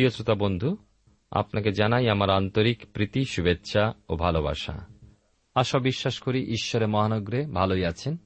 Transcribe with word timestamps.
প্রিয় 0.00 0.10
শ্রোতা 0.10 0.34
বন্ধু, 0.34 0.76
আপনাকে 1.30 1.72
জানাই 1.72 2.08
আমার 2.08 2.30
আন্তরিক 2.30 2.86
প্রীতি, 2.92 3.24
শুভেচ্ছা 3.24 3.92
ও 4.08 4.16
ভালোবাসা। 4.16 4.86
আশা 5.54 5.78
বিশ্বাস 5.78 6.18
করি 6.18 6.42
ঈশ্বরের 6.42 6.88
মহানগ্রে 6.88 7.46
ভালোই 7.46 7.84
আছেন 7.84 8.16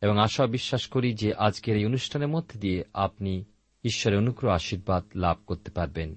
এবং 0.00 0.18
আশা 0.18 0.46
বিশ্বাস 0.46 0.86
করি 0.86 1.14
যে 1.14 1.34
আজকের 1.34 1.76
এই 1.76 1.86
অনুষ্ঠানের 1.86 2.28
মধ্যে 2.28 2.60
দিয়ে 2.60 2.84
আপনি 2.94 3.44
ঈশ্বরের 3.84 4.18
অনুগ্রহ, 4.18 4.52
আশীর্বাদ 4.52 5.04
লাভ 5.14 5.36
করতে 5.46 5.70
পারবেন। 5.70 6.14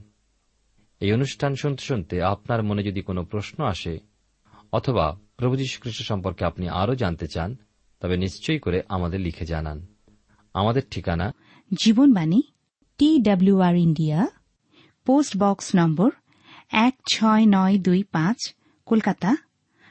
এই 1.00 1.14
অনুষ্ঠান 1.14 1.56
শুনতে 1.56 1.84
শুনতে 1.84 2.24
আপনার 2.24 2.64
মনে 2.64 2.84
যদি 2.84 3.02
কোনো 3.02 3.24
প্রশ্ন 3.24 3.66
আসে 3.66 4.00
অথবা 4.74 5.20
প্রভু 5.38 5.56
যীশু 5.56 5.92
সম্পর্কে 5.92 6.46
আপনি 6.46 6.70
আরও 6.70 6.96
জানতে 6.96 7.28
চান, 7.34 7.56
তবে 8.00 8.18
নিশ্চয়ই 8.18 8.60
করে 8.60 8.82
আমাদের 8.90 9.20
লিখে 9.20 9.46
জানান। 9.46 9.86
আমাদের 10.54 10.82
ঠিকানা 10.92 11.34
Jibonbani, 11.74 12.42
T 12.98 13.20
WR 13.20 13.76
India 13.76 14.28
post 15.06 15.38
box 15.38 15.72
number 15.76 16.12
এক 16.70 16.94
ছয় 17.14 17.46
নয় 17.48 17.78
দুই 17.78 18.04
পাঁচ, 18.04 18.56
কলকাতা, 18.86 19.36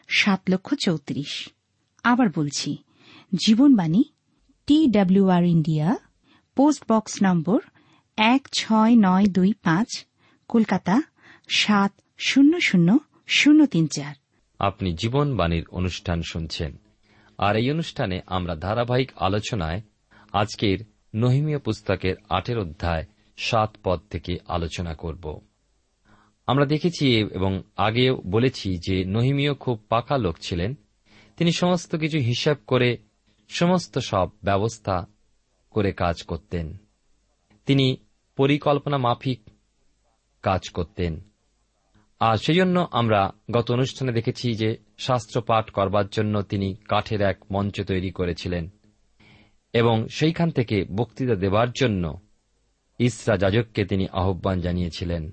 সাত 0.08 0.40
লক্ষ 0.50 0.74
চৌত্রিশ। 0.74 1.48
আবার 2.02 2.26
বলছি, 2.36 2.76
Jibonbani 3.34 4.04
T 4.66 4.86
WR 4.86 5.44
India, 5.44 5.96
post 6.56 6.92
box 6.92 7.18
number 7.22 7.60
এক 8.16 8.48
ছয় 8.52 8.94
নয় 9.04 9.26
দুই 9.26 9.52
পাঁচ, 9.52 10.06
কলকাতা, 10.48 11.02
সাত 11.48 11.92
শূন্য 12.18 12.60
শূন্য 12.60 12.98
শূন্য 13.28 13.66
তিন 13.66 13.86
চার। 13.86 14.14
আপনি 14.58 14.92
জীবনবাণীর 14.92 15.68
অনুষ্ঠান 15.70 16.22
শুনছেন। 16.22 16.76
আর 17.38 17.56
এই 17.56 17.70
অনুষ্ঠানে 17.70 18.20
আমরা 18.26 18.56
ধারাবাহিক 18.56 19.12
আলোচনায় 19.16 19.80
আজকের 20.32 20.78
নহিমীয় 21.14 21.58
পুস্তকের 21.58 22.16
আটের 22.28 22.58
অধ্যায় 22.58 23.04
সাত 23.38 23.76
পদ 23.84 24.00
থেকে 24.10 24.38
আলোচনা 24.46 24.94
করব। 24.94 25.40
আমরা 26.46 26.66
দেখেছি 26.66 27.16
এবং 27.16 27.62
আগেও 27.76 28.16
বলেছি 28.16 28.78
যে 28.78 29.04
নহিমীয় 29.04 29.54
খুব 29.54 29.84
পাকা 29.88 30.18
লোক 30.18 30.38
ছিলেন। 30.40 30.74
তিনি 31.36 31.52
সমস্ত 31.52 31.96
কিছু 31.96 32.18
হিসাব 32.18 32.56
করে 32.66 32.98
সমস্ত 33.48 33.98
সব 33.98 34.28
ব্যবস্থা 34.44 35.06
করে 35.70 35.92
কাজ 35.92 36.22
করতেন। 36.22 36.76
তিনি 37.66 37.96
পরিকল্পনা 38.36 38.98
মাফিক 38.98 39.40
কাজ 40.42 40.68
করতেন। 40.68 41.20
আর 42.20 42.36
সেজন্য 42.36 42.88
আমরা 42.92 43.32
গত 43.50 43.70
অনুষ্ঠানে 43.70 44.12
দেখেছি 44.12 44.54
যে 44.54 44.76
শাস্ত্র 44.98 45.42
পাঠ 45.42 45.70
করবার 45.70 46.08
জন্য 46.08 46.42
তিনি 46.42 46.74
কাঠের 46.74 47.20
এক 47.20 47.38
মঞ্চ 47.52 47.80
তৈরি 47.80 48.10
করেছিলেন 48.10 48.68
এবং 49.72 50.08
সেইখান 50.08 50.50
থেকে 50.50 50.84
বক্তৃতা 50.84 51.34
দেবার 51.34 51.72
জন্য 51.80 52.27
ইসরা 52.98 53.36
যাজককে 53.36 53.84
তিনি 53.84 54.08
আহ্বান 54.12 54.60
জানিয়েছিলেন। 54.60 55.32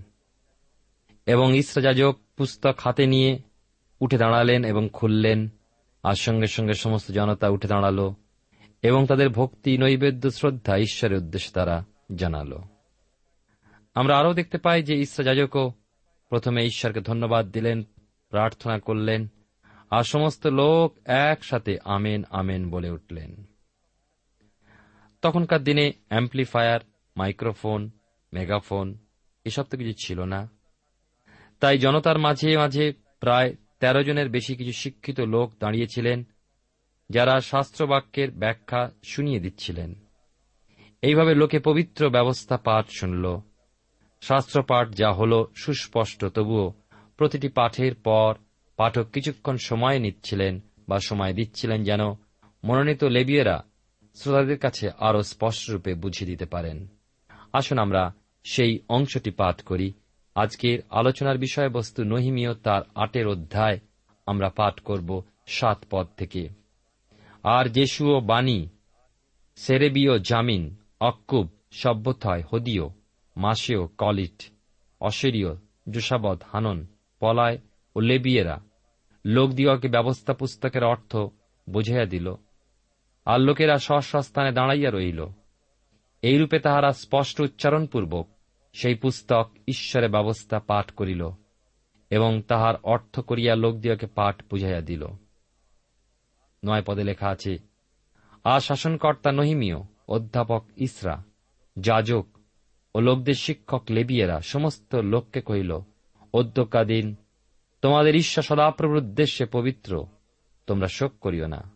এবং 1.25 1.57
ইসরা 1.57 1.83
যাজক 1.83 2.19
পুস্তক 2.37 2.75
হাতে 2.79 3.07
নিয়ে 3.07 3.39
উঠে 4.01 4.17
দাঁড়ালেন 4.17 4.63
এবং 4.63 4.89
খুললেন, 4.93 5.49
আর 6.03 6.15
সঙ্গে 6.15 6.47
সঙ্গে 6.47 6.73
সমস্ত 6.73 7.11
জনতা 7.11 7.49
উঠে 7.49 7.67
দাঁড়াল 7.67 8.13
এবং 8.81 9.05
তাদের 9.05 9.29
ভক্তি, 9.29 9.77
নৈবেদ্য, 9.77 10.31
শ্রদ্ধা, 10.31 10.77
ঈশ্বরের 10.77 11.17
উদ্দেশ্যে 11.17 11.51
তারা 11.53 11.83
জানাল। 12.15 12.61
আমরা 13.93 14.17
আরও 14.17 14.33
দেখতে 14.33 14.57
পাই 14.57 14.83
যে 14.83 14.95
ঈশ্বর 14.95 15.25
যাজকও 15.25 15.73
প্রথমে 16.29 16.65
ঈশ্বরকে 16.65 17.01
ধন্যবাদ 17.01 17.51
দিলেন, 17.51 17.83
প্রার্থনা 18.29 18.79
করলেন, 18.79 19.27
আর 19.91 20.03
সমস্ত 20.03 20.47
লোক 20.47 20.97
একসাথে 21.05 21.77
আমেন 21.85 22.23
আমেন 22.29 22.69
বলে 22.69 22.89
উঠলেন। 22.89 23.43
তখনকার 25.21 25.63
দিনে 25.63 25.91
অ্যাম্পলিফায়ার 26.09 26.79
মাইক্রোফোন, 27.15 27.91
মেগাফোন, 28.33 28.97
এসব 29.45 29.63
তো 29.63 29.77
কিছু 29.77 29.93
ছিল 29.99 30.19
না। 30.23 30.49
তাই 31.59 31.77
জনতার 31.77 32.19
মাঝে 32.19 32.57
মাঝে 32.57 32.93
প্রায় 33.19 33.55
তেরো 33.79 34.03
জনের 34.03 34.29
বেশি 34.29 34.55
কিছু 34.55 34.71
শিক্ষিত 34.71 35.19
লোক 35.19 35.53
দাঁড়িয়েছিলেন, 35.59 36.23
যারা 37.09 37.41
শাস্ত্রবাক্যের 37.41 38.31
ব্যাখ্যা 38.31 38.91
শুনিয়ে 39.03 39.39
দিচ্ছিলেন। 39.39 39.95
এইভাবে 41.01 41.35
লোকে 41.35 41.59
পবিত্র 41.59 42.09
ব্যবস্থা 42.09 42.57
পাঠ 42.57 42.89
শুনল। 42.89 43.39
শাস্ত্র 44.21 44.63
পাঠ 44.63 44.89
যা 44.89 45.13
হল 45.13 45.45
সুস্পষ্ট, 45.55 46.25
তবুও 46.25 46.73
প্রতিটি 47.17 47.49
পাঠের 47.49 47.95
পর 47.95 48.35
পাঠক 48.77 49.05
কিছুক্ষণ 49.13 49.57
সময় 49.57 49.99
নিচ্ছিলেন 49.99 50.59
বা 50.89 50.99
সময় 50.99 51.33
দিচ্ছিলেন 51.33 51.83
যেন 51.83 52.01
মনোনীত 52.63 53.03
লেবিয়েরা 53.03 53.63
শ্রোতাদের 54.15 54.59
কাছে 54.59 54.89
আরও 54.99 55.23
স্পষ্টরূপে 55.23 55.93
বুঝিয়ে 55.93 56.31
দিতে 56.31 56.45
পারেন। 56.45 56.94
আসুন 57.55 57.77
আমরা 57.77 58.13
সেই 58.43 58.79
অংশটি 58.89 59.31
পাঠ 59.31 59.61
করি। 59.61 59.93
আজকের 60.35 60.79
আলোচনার 60.89 61.37
বিষয়বস্তু 61.37 62.03
নহিমীয় 62.03 62.53
তার 62.53 62.81
আটের 62.95 63.27
অধ্যায় 63.27 63.79
আমরা 64.25 64.49
পাঠ 64.49 64.79
করব 64.79 65.23
সাত 65.47 65.85
পদ 65.89 66.07
থেকে। 66.17 66.49
আর 67.43 67.69
যেসুও 67.69 68.19
বাণী 68.19 68.67
সেরেবীয় 69.55 70.19
জামিন, 70.19 70.75
অক্কুব, 71.01 71.49
সভ্যথয় 71.71 72.43
হদিও 72.53 72.89
মাসেও 73.37 73.89
কলিট 73.97 74.43
অশেরীয় 75.01 75.55
জুসাবদ 75.89 76.41
হানন, 76.53 76.87
পলায় 77.19 77.57
ও 77.95 77.99
লেবিয়েরা 77.99 78.61
লোকদিগকে 79.25 79.87
ব্যবস্থা 79.87 80.33
পুস্তকের 80.33 80.83
অর্থ 80.83 81.15
বুঝাইয়া 81.69 82.05
দিল। 82.05 82.35
আর 83.25 83.39
লোকেরা 83.39 83.77
স্বস্থানে 83.77 84.51
দাঁড়াইয়া 84.51 84.91
রহিল 84.91 85.25
এইরূপে 86.25 86.59
তাহারা 86.59 86.91
স্পষ্ট 86.91 87.41
উচ্চারণ 87.41 87.81
উচ্চারণপূর্বক 87.83 88.27
সেই 88.73 88.95
পুস্তক 88.95 89.51
ঈশ্বরে 89.67 90.07
ব্যবস্থা 90.07 90.59
পাঠ 90.59 90.91
করিল 90.91 91.29
এবং 92.09 92.41
তাহার 92.41 92.75
অর্থ 92.83 93.19
করিয়া 93.19 93.55
লোকদিগকে 93.55 94.07
পাঠ 94.07 94.41
বুঝাইয়া 94.49 94.81
দিল। 94.81 95.07
নয় 96.65 96.83
পদে 96.85 97.03
লেখা 97.03 97.29
আছে 97.29 97.57
আর 98.43 98.59
শাসনকর্তা 98.59 99.31
নহিমীয়, 99.31 99.75
অধ্যাপক 100.07 100.65
ইসরা, 100.77 101.23
যাজক 101.79 102.27
ও 102.95 102.99
লোকদের 102.99 103.33
শিক্ষক 103.33 103.83
লেবিয়েরা 103.89 104.41
সমস্ত 104.41 104.95
লোককে 104.95 105.41
কহিল 105.41 105.79
অধ্যকাদিন 106.33 107.15
তোমাদের 107.81 108.15
ঈশ্বর 108.15 108.43
সদাপ্রভুর 108.43 108.97
উদ্দেশ্যে 108.97 109.45
পবিত্র, 109.45 110.05
তোমরা 110.67 110.87
শোক 110.87 111.11
করিও 111.21 111.47
না, 111.47 111.71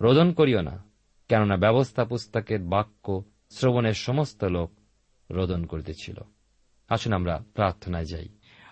রোদন 0.00 0.32
করিও 0.32 0.60
না, 0.60 0.84
কেননা 1.28 1.56
ব্যবস্থা 1.56 2.04
পুস্তকের 2.04 2.60
বাক্য 2.60 3.24
শ্রবণের 3.50 3.94
সমস্ত 3.94 4.44
লোক 4.44 4.72
রোদন 5.30 5.66
করিতেছিল। 5.66 6.16
আসুন 6.88 7.12
আমরা 7.12 7.44
প্রার্থনায় 7.54 8.04
যাই। 8.04 8.28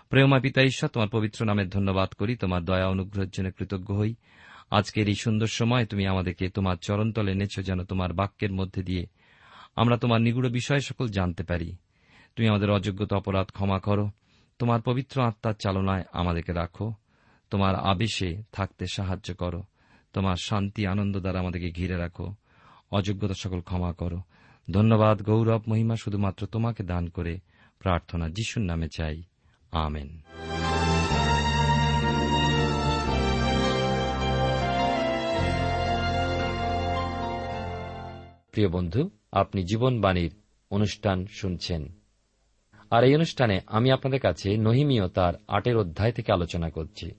প্রেমা 0.09 0.39
পিতা 0.39 0.61
ঈশ্বর, 0.61 0.89
তোমার 0.89 1.09
পবিত্র 1.09 1.45
নামের 1.45 1.69
ধন্যবাদ 1.69 2.09
করি, 2.09 2.37
তোমার 2.37 2.65
দয়া 2.65 2.87
অনুগ্রহের 2.87 3.29
জন্য 3.29 3.51
কৃতজ্ঞ 3.51 3.95
হই। 3.95 4.15
আজকের 4.71 5.07
এই 5.07 5.15
সুন্দর 5.15 5.47
সময় 5.47 5.85
তুমি 5.85 6.07
আমাদেরকে 6.07 6.49
তোমার 6.49 6.75
চরণতলে 6.81 7.31
এনেছ 7.31 7.59
যেন 7.59 7.83
তোমার 7.83 8.13
বাক্যের 8.13 8.53
মধ্যে 8.53 8.83
দিয়ে 8.83 9.05
আমরা 9.75 9.97
তোমার 9.97 10.21
নিগুড় 10.21 10.49
বিষয় 10.49 10.79
সকল 10.79 11.07
জানতে 11.07 11.43
পারি। 11.43 11.75
তুমি 12.35 12.47
আমাদের 12.47 12.71
অযোগ্যতা, 12.71 13.17
অপরাধ 13.17 13.47
ক্ষমা 13.47 13.79
করো। 13.79 14.09
তোমার 14.59 14.81
পবিত্র 14.81 15.21
আত্মার 15.21 15.53
চালনায় 15.53 16.03
আমাদেরকে 16.13 16.53
রাখো। 16.53 16.93
তোমার 17.49 17.75
আবেশে 17.75 18.43
থাকতে 18.51 18.85
সাহায্য 18.93 19.35
করো। 19.35 19.63
তোমার 20.13 20.35
শান্তি, 20.35 20.87
আনন্দ 20.87 21.19
দ্বারা 21.19 21.39
আমাদেরকে 21.39 21.71
ঘিরে 21.71 21.97
রাখো। 21.97 22.35
অযোগ্যতা 22.91 23.33
সকল 23.33 23.61
ক্ষমা 23.61 23.93
করো। 23.93 24.21
ধন্যবাদ, 24.71 25.21
গৌরব, 25.21 25.61
মহিমা 25.67 25.95
শুধুমাত্র 25.95 26.47
তোমাকে 26.47 26.83
দান 26.83 27.09
করে 27.09 27.39
প্রার্থনা 27.79 28.29
যিশুর 28.29 28.63
নামে 28.63 28.87
চাই। 28.95 29.23
আমেন। 29.71 30.21
প্রিয় 38.51 38.69
বন্ধু, 38.69 39.09
আপনি 39.31 39.63
জীবনবাণীর 39.63 40.35
অনুষ্ঠান 40.71 41.25
শুনছেন। 41.25 41.93
আর 42.89 43.03
এই 43.03 43.15
অনুষ্ঠানে 43.15 43.59
আমি 43.67 43.91
আপনাদের 43.91 44.19
কাছে 44.19 44.57
নহিমীয় 44.57 45.09
তার 45.09 45.33
আটের 45.47 45.77
অধ্যায় 45.77 46.11
থেকে 46.11 46.33
আলোচনা 46.33 46.69
করছি। 46.69 47.11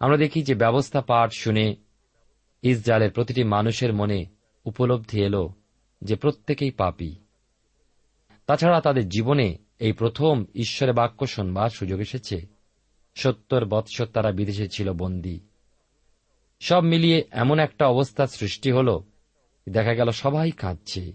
আমরা 0.00 0.16
দেখি 0.16 0.42
যে 0.42 0.54
ব্যবস্থা 0.54 1.00
পাঠ 1.00 1.30
শুনে 1.32 1.76
ইসরায়েলের 2.62 3.10
প্রতিটি 3.10 3.44
মানুষের 3.44 3.92
মনে 3.92 4.26
উপলব্ধি 4.64 5.22
এল। 5.22 5.48
যে 6.02 6.16
প্রত্যেকেই 6.16 6.70
পাপী। 6.70 7.14
তাছাড়া 8.46 8.80
তাদের 8.80 9.08
জীবনে 9.08 9.58
এই 9.78 9.92
প্রথম 9.92 10.44
ঈশ্বরের 10.54 10.94
বাক্য 10.94 11.26
শোনবার 11.26 11.70
সুযোগ 11.70 12.00
এসেছে। 12.00 12.46
সত্তর 13.14 13.64
বৎসর 13.64 14.06
তারা 14.06 14.32
বিদেশে 14.32 14.68
ছিল 14.68 14.92
বন্দী। 14.92 15.40
সব 16.60 16.80
মিলিয়ে 16.80 17.24
এমন 17.30 17.58
একটা 17.58 17.86
অবস্থার 17.86 18.26
সৃষ্টি 18.26 18.70
হল, 18.70 19.02
দেখা 19.68 19.94
গেল 19.94 20.10
সবাই 20.10 20.50
কাঁদছে। 20.50 21.12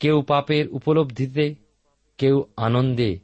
কেউ 0.00 0.22
পাপের 0.22 0.68
উপলব্ধিতে, 0.68 1.54
কেউ 2.18 2.44
আনন্দে, 2.56 3.18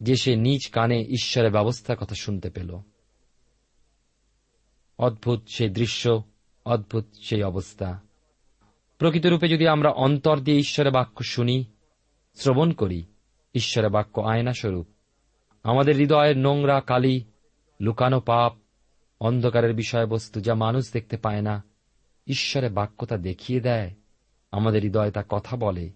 যে 0.00 0.16
সে 0.16 0.36
নিজ 0.36 0.70
কানে 0.72 1.00
ঈশ্বরের 1.00 1.52
ব্যবস্থার 1.52 1.96
কথা 1.96 2.14
শুনতে 2.14 2.50
পেল। 2.50 2.82
অদ্ভুত 4.98 5.42
সেই 5.48 5.68
দৃশ্য, 5.68 6.22
অদ্ভুত 6.64 7.06
সেই 7.22 7.42
অবস্থা। 7.42 8.09
প্রকৃতরূপে 9.00 9.48
যদি 9.48 9.68
আমরা 9.68 9.90
অন্তর 9.90 10.38
দিয়ে 10.38 10.58
ঈশ্বরের 10.58 10.92
বাক্য 10.92 11.24
শুনি, 11.24 11.64
শ্রবণ 12.34 12.72
করি, 12.72 13.04
ঈশ্বরের 13.54 13.90
বাক্য 13.90 14.20
আয়না 14.20 14.52
স্বরূপ 14.52 14.86
আমাদের 15.62 15.96
হৃদয়ের 15.96 16.38
নোংরা, 16.38 16.80
কালি, 16.80 17.24
লুকানো 17.80 18.20
পাপ, 18.20 18.52
অন্ধকারের 19.20 19.74
বিষয়বস্তু 19.74 20.40
যা 20.40 20.54
মানুষ 20.54 20.92
দেখতে 20.92 21.16
পায় 21.16 21.40
না, 21.40 21.64
ঈশ্বরের 22.26 22.72
বাক্য 22.72 23.06
তা 23.06 23.16
দেখিয়ে 23.16 23.60
দেয়, 23.60 23.90
আমাদের 24.52 24.82
হৃদয় 24.82 25.10
তা 25.10 25.24
কথা 25.28 25.56
বলে। 25.56 25.90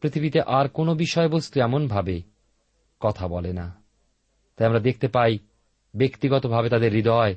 পৃথিবীতে 0.00 0.40
আর 0.40 0.68
কোনো 0.68 0.94
বিষয়বস্তু 0.94 1.60
এমনভাবে 1.60 2.22
কথা 3.00 3.28
বলে 3.28 3.52
না। 3.52 3.82
তাই 4.56 4.66
আমরা 4.66 4.80
দেখতে 4.80 5.08
পাই, 5.08 5.38
ব্যক্তিগতভাবে 5.96 6.68
তাদের 6.68 6.92
হৃদয় 6.92 7.36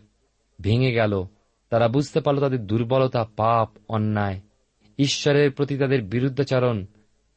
ভেঙে 0.62 0.92
গেল, 0.92 1.26
তারা 1.70 1.88
বুঝতে 1.88 2.20
পারল 2.20 2.40
তাদের 2.40 2.68
দুর্বলতা, 2.68 3.26
পাপ, 3.36 3.70
অন্যায় 3.88 4.42
ঈশ্বরের 4.98 5.52
প্রতি 5.52 5.78
তাদের 5.78 6.02
বিরুদ্ধাচরণ 6.02 6.86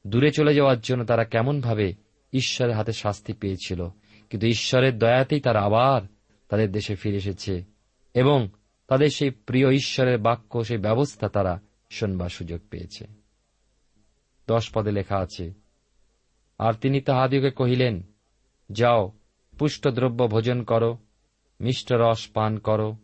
দূরে 0.07 0.31
চলে 0.31 0.55
যাওয়ার 0.55 0.81
জন্য 0.81 1.05
তারা 1.05 1.25
কেমনভাবে 1.25 1.95
ঈশ্বরের 2.33 2.77
হাতে 2.77 2.93
শাস্তি 2.93 3.33
পেয়েছিল। 3.33 3.89
কিন্তু 4.31 4.47
ঈশ্বরের 4.47 4.99
দয়াতেই 4.99 5.41
তারা 5.41 5.61
আবার 5.61 6.03
তাদের 6.49 6.73
দেশে 6.73 6.95
ফিরে 6.95 7.17
এসেছে 7.17 7.65
এবং 8.15 8.49
তাদের 8.89 9.09
সেই 9.09 9.31
প্রিয় 9.31 9.73
ঈশ্বরের 9.73 10.19
বাক্য, 10.19 10.65
সেই 10.65 10.79
ব্যবস্থা 10.79 11.29
তারা 11.29 11.61
শোনবার 11.91 12.29
সুযোগ 12.29 12.61
পেয়েছে। 12.71 13.07
দশ 14.49 14.71
পদে 14.75 14.93
লেখা 14.93 15.17
আছে, 15.17 15.53
আর 16.59 16.73
তিনি 16.73 17.01
তাহাদিওকে 17.01 17.51
কহিলেন, 17.51 18.03
যাও, 18.73 19.13
পুষ্ট 19.59 19.89
দ্রব্য 19.89 20.29
ভোজন 20.29 20.63
করো, 20.63 20.99
মিষ্ট 21.61 21.93
রস 21.93 22.27
পান 22.27 22.59
করো, 22.59 22.97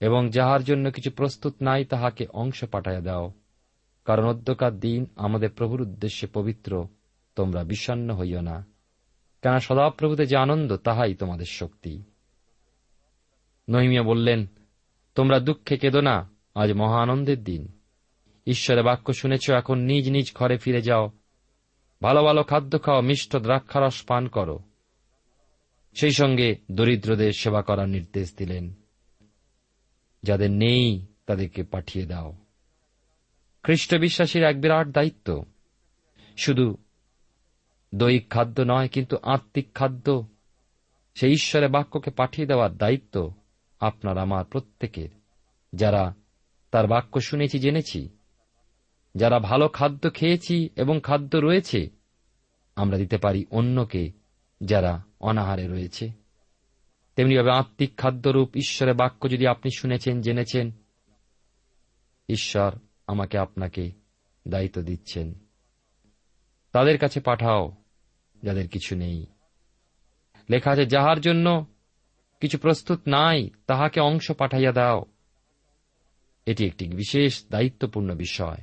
এবং 0.00 0.30
যাহার 0.30 0.64
জন্য 0.64 0.90
কিছু 0.90 1.10
প্রস্তুত 1.10 1.54
নাই 1.62 1.84
তাহাকে 1.84 2.26
অংশ 2.32 2.64
পাঠাইয়া 2.64 3.00
দাও। 3.00 3.32
কারণ 4.04 4.24
অধ্যকার 4.24 4.80
দিন 4.80 5.06
আমাদের 5.16 5.50
প্রভুর 5.50 5.80
উদ্দেশ্যে 5.80 6.28
পবিত্র, 6.32 6.88
তোমরা 7.36 7.64
বিষণ্ন 7.64 8.14
হইও 8.14 8.40
না। 8.40 8.66
কেন 9.42 9.58
সদাপ্রভুতে 9.58 10.26
যে 10.26 10.36
আনন্দ, 10.36 10.76
তাহাই 10.76 11.14
তোমাদের 11.14 11.46
শক্তি। 11.46 12.02
নহিমিয়া 13.68 14.02
বললেন, 14.02 14.46
তোমরা 15.14 15.38
দুঃখে 15.38 15.76
কেঁদো 15.76 16.00
না, 16.00 16.30
আজ 16.54 16.72
মহা 16.72 17.02
আনন্দের 17.02 17.44
দিন। 17.44 17.72
ঈশ্বরের 18.46 18.84
বাক্য 18.84 19.12
শুনেছ, 19.12 19.50
এখন 19.50 19.78
নিজ 19.78 20.10
নিজ 20.10 20.32
ঘরে 20.34 20.58
ফিরে 20.58 20.82
যাও। 20.82 21.10
ভালো 22.02 22.22
ভালো 22.22 22.42
খাদ্য 22.42 22.82
খাও, 22.82 23.00
মিষ্ট 23.00 23.36
দ্রাক্ষারস 23.36 24.02
পান 24.02 24.28
করো। 24.28 24.58
সেই 25.94 26.12
সঙ্গে 26.12 26.56
দরিদ্রদের 26.72 27.32
সেবা 27.32 27.62
করার 27.62 27.88
নির্দেশ 27.88 28.34
দিলেন। 28.36 28.74
যাদের 30.22 30.50
নেই, 30.50 31.06
তাদেরকে 31.26 31.62
পাঠিয়ে 31.62 32.06
দাও। 32.06 32.36
খ্রিস্ট 33.62 33.94
বিশ্বাসীর 33.94 34.42
এক 34.42 34.60
বিরাট 34.60 34.88
দায়িত্ব। 34.88 35.44
শুধু 36.36 36.76
দৈহিক 37.94 38.30
খাদ্য 38.30 38.62
নয়, 38.66 38.88
কিন্তু 38.88 39.16
আত্মিক 39.22 39.74
খাদ্য। 39.74 40.26
সেই 41.14 41.32
ঈশ্বরের 41.32 41.68
বাক্যকে 41.68 42.10
পাঠিয়ে 42.10 42.46
দেওয়ার 42.46 42.76
দায়িত্ব 42.76 43.32
আপনার, 43.80 44.18
আমার 44.18 44.44
প্রত্যেকের। 44.44 45.08
যারা 45.72 46.14
তার 46.70 46.86
বাক্য 46.86 47.20
শুনেছি, 47.20 47.58
জেনেছি, 47.58 48.08
যারা 49.14 49.38
ভালো 49.38 49.68
খাদ্য 49.68 50.10
খেয়েছি 50.14 50.68
এবং 50.76 51.00
খাদ্য 51.02 51.36
রয়েছে, 51.36 51.90
আমরা 52.76 52.98
দিতে 52.98 53.18
পারি 53.18 53.44
অন্যকে 53.50 54.12
যারা 54.62 55.02
অনাহারে 55.20 55.66
রয়েছে। 55.66 56.10
তেমনিভাবে 57.16 57.52
আত্মিক 57.52 57.96
খাদ্যরূপ 57.96 58.56
ঈশ্বরের 58.56 58.94
বাক্য 58.94 59.30
যদি 59.30 59.46
আপনি 59.46 59.70
শুনেছেন, 59.78 60.20
জেনেছেন, 60.20 60.70
ঈশ্বর 62.28 62.70
আমাকে 63.10 63.38
আপনাকে 63.38 63.92
দায়িত্ব 64.48 64.82
দিচ্ছেন। 64.82 65.34
তাদের 66.72 66.98
কাছে 66.98 67.20
পাঠাও, 67.20 67.72
যাদের 68.42 68.68
কিছু 68.68 68.96
নেই। 68.96 69.26
লেখা 70.50 70.70
আছে, 70.70 70.86
যাহার 70.86 71.20
জন্য 71.20 71.66
কিছু 72.40 72.58
প্রস্তুত 72.58 73.00
নাই, 73.06 73.50
তাহাকে 73.66 74.00
অংশ 74.00 74.30
পাঠাইয়া 74.30 74.72
দাও। 74.72 75.04
এটি 76.46 76.66
একটি 76.66 76.88
বিশেষ 76.88 77.44
দায়িত্বপূর্ণ 77.50 78.14
বিষয়। 78.14 78.58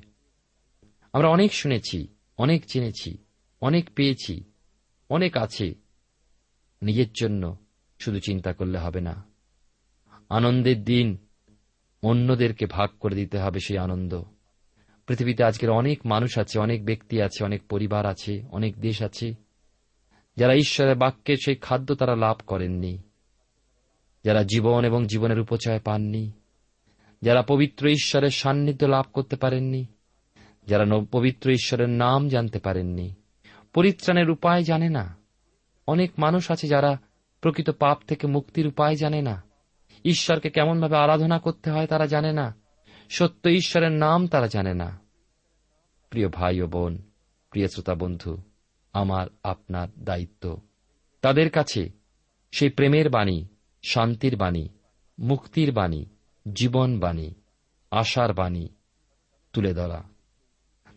আমরা 1.13 1.27
অনেক 1.27 1.53
শুনেছি, 1.53 2.07
অনেক 2.37 2.65
চিনেছি 2.65 3.17
অনেক 3.61 3.89
পেয়েছি, 3.89 4.43
অনেক 5.09 5.37
আছে। 5.37 5.75
নিজের 6.81 7.07
জন্য 7.21 7.57
শুধু 7.99 8.19
চিন্তা 8.19 8.53
করলে 8.53 8.77
হবে 8.77 9.01
না। 9.01 9.23
আনন্দের 10.29 10.83
দিন 10.83 11.17
অন্যদেরকে 12.03 12.65
ভাগ 12.65 12.89
করে 12.99 13.15
দিতে 13.15 13.39
হবে 13.39 13.59
সেই 13.59 13.77
আনন্দ। 13.77 14.23
পৃথিবীতে 15.07 15.43
আজকের 15.43 15.69
অনেক 15.69 16.05
মানুষ 16.05 16.39
আছে, 16.39 16.59
অনেক 16.59 16.85
ব্যক্তি 16.85 17.21
আছে, 17.21 17.43
অনেক 17.43 17.61
পরিবার 17.69 18.05
আছে, 18.05 18.43
অনেক 18.51 18.79
দেশ 18.79 19.01
আছে, 19.01 19.33
যারা 20.37 20.53
ঈশ্বরের 20.53 20.95
বাক্যের 20.95 21.37
সেই 21.45 21.55
খাদ্য 21.55 21.95
তারা 21.95 22.15
লাভ 22.15 22.37
করেননি, 22.47 22.97
যারা 24.23 24.43
জীবন 24.43 24.85
এবং 24.85 25.05
জীবনের 25.05 25.39
উপচয় 25.39 25.79
পাননি, 25.79 26.31
যারা 27.21 27.41
পবিত্র 27.41 27.87
ঈশ্বরের 27.87 28.29
সান্নিধ্য 28.29 28.85
লাভ 28.85 29.05
করতে 29.13 29.35
পারেননি, 29.35 29.85
যারা 30.67 30.85
পবিত্র 31.11 31.51
ঈশ্বরের 31.51 31.89
নাম 31.89 32.29
জানতে 32.29 32.59
পারেননি, 32.59 33.13
পরিত্রাণের 33.73 34.29
উপায় 34.29 34.63
জানে 34.63 34.89
না। 34.89 35.17
অনেক 35.87 36.11
মানুষ 36.17 36.51
আছে 36.51 36.67
যারা 36.67 36.97
প্রকৃত 37.41 37.69
পাপ 37.69 37.97
থেকে 38.07 38.27
মুক্তির 38.27 38.67
উপায় 38.67 38.95
জানে 38.95 39.21
না। 39.21 39.43
ঈশ্বরকে 40.05 40.49
কেমনভাবে 40.49 40.97
আরাধনা 40.97 41.39
করতে 41.39 41.71
হয় 41.71 41.87
তারা 41.87 42.05
জানে 42.05 42.33
না। 42.33 42.55
সত্য 43.09 43.49
ঈশ্বরের 43.49 43.91
নাম 43.91 44.27
তারা 44.27 44.47
জানে 44.47 44.73
না। 44.73 44.99
প্রিয় 46.09 46.29
ভাই 46.29 46.61
ও 46.61 46.67
বোন, 46.67 47.01
প্রিয় 47.49 47.67
শ্রোতা 47.67 47.95
বন্ধু, 47.95 48.37
আমার, 48.93 49.27
আপনার 49.43 49.87
দায়িত্ব। 49.99 50.61
তাদের 51.21 51.49
কাছে 51.49 51.89
সেই 52.51 52.69
প্রেমের 52.69 53.09
বাণী, 53.09 53.45
শান্তির 53.83 54.35
বাণী, 54.35 54.69
মুক্তির 55.19 55.71
বাণী, 55.71 56.05
জীবন 56.53 56.99
বাণী, 56.99 57.33
আশার 57.91 58.33
বাণী 58.33 58.67
তুলে 59.53 59.73
ধরা। 59.73 60.03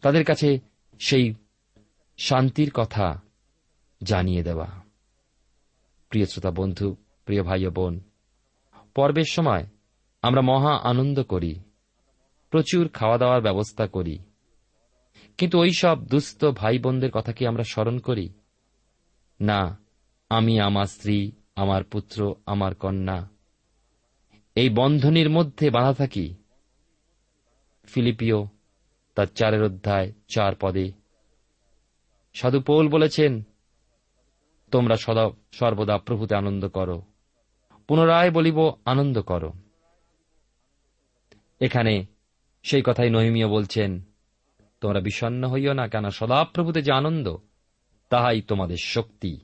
তাদের 0.01 0.25
কাছে 0.25 0.59
সেই 0.99 1.35
শান্তির 2.19 2.71
কথা 2.71 3.21
জানিয়ে 4.03 4.43
দেওয়া। 4.43 4.67
প্রিয় 6.09 6.27
শ্রোতা 6.27 6.51
বন্ধু, 6.51 6.97
প্রিয় 7.25 7.43
ভাই 7.43 7.67
ও 7.67 7.71
বোন, 7.71 8.01
পর্বের 8.95 9.25
সময় 9.25 9.67
আমরা 10.23 10.41
মহা 10.41 10.77
আনন্দ 10.77 11.23
করি। 11.23 11.61
প্রচুর 12.51 12.89
খাওয়া 12.89 13.19
দাওয়ার 13.19 13.43
ব্যবস্থা 13.43 13.87
করি। 13.87 14.19
কিন্তু 15.39 15.61
ওই 15.61 15.73
সব 15.73 16.07
দুস্থ 16.07 16.45
ভাই 16.45 16.79
বোনদের 16.79 17.11
কথা 17.11 17.33
কি 17.33 17.47
আমরা 17.47 17.65
স্মরণ 17.65 17.99
করি? 17.99 18.33
না, 19.41 19.79
আমি 20.31 20.61
আমার 20.61 20.87
স্ত্রী, 20.87 21.33
আমার 21.57 21.85
পুত্র, 21.85 22.35
আমার 22.47 22.75
কন্যা। 22.75 23.29
এই 24.55 24.69
বন্ধনীর 24.69 25.31
মধ্যে 25.31 25.71
বাঁধা 25.71 25.95
থাকি। 25.95 26.35
ফিলিপিও 27.85 28.49
তার 29.15 29.27
চারের 29.27 29.63
অধ্যায়, 29.63 30.13
চার 30.29 30.53
পদে। 30.61 30.93
সাধু 32.35 32.61
পৌল 32.61 32.89
বলেছেন, 32.89 33.43
তোমরা 34.71 34.97
সদা 34.97 35.31
সর্বদা 35.53 35.99
প্রভুতে 35.99 36.35
আনন্দ 36.35 36.69
করো। 36.69 37.03
পুনরায় 37.89 38.31
বলিব, 38.31 38.73
আনন্দ 38.85 39.23
করো। 39.23 39.53
এখানে 41.61 42.07
সেই 42.63 42.83
কথাই 42.87 43.11
নহিমিয়া 43.11 43.49
বলছেন, 43.49 44.03
তোমরা 44.81 45.01
বিষণ্ন 45.01 45.49
হইও 45.49 45.73
না 45.73 45.89
কেন 45.89 46.11
সদাপ্রভুতে 46.11 46.83
যে 46.83 46.93
আনন্দ, 46.93 47.37
তাহাই 48.09 48.43
তোমাদের 48.43 48.77
শক্তি। 48.83 49.39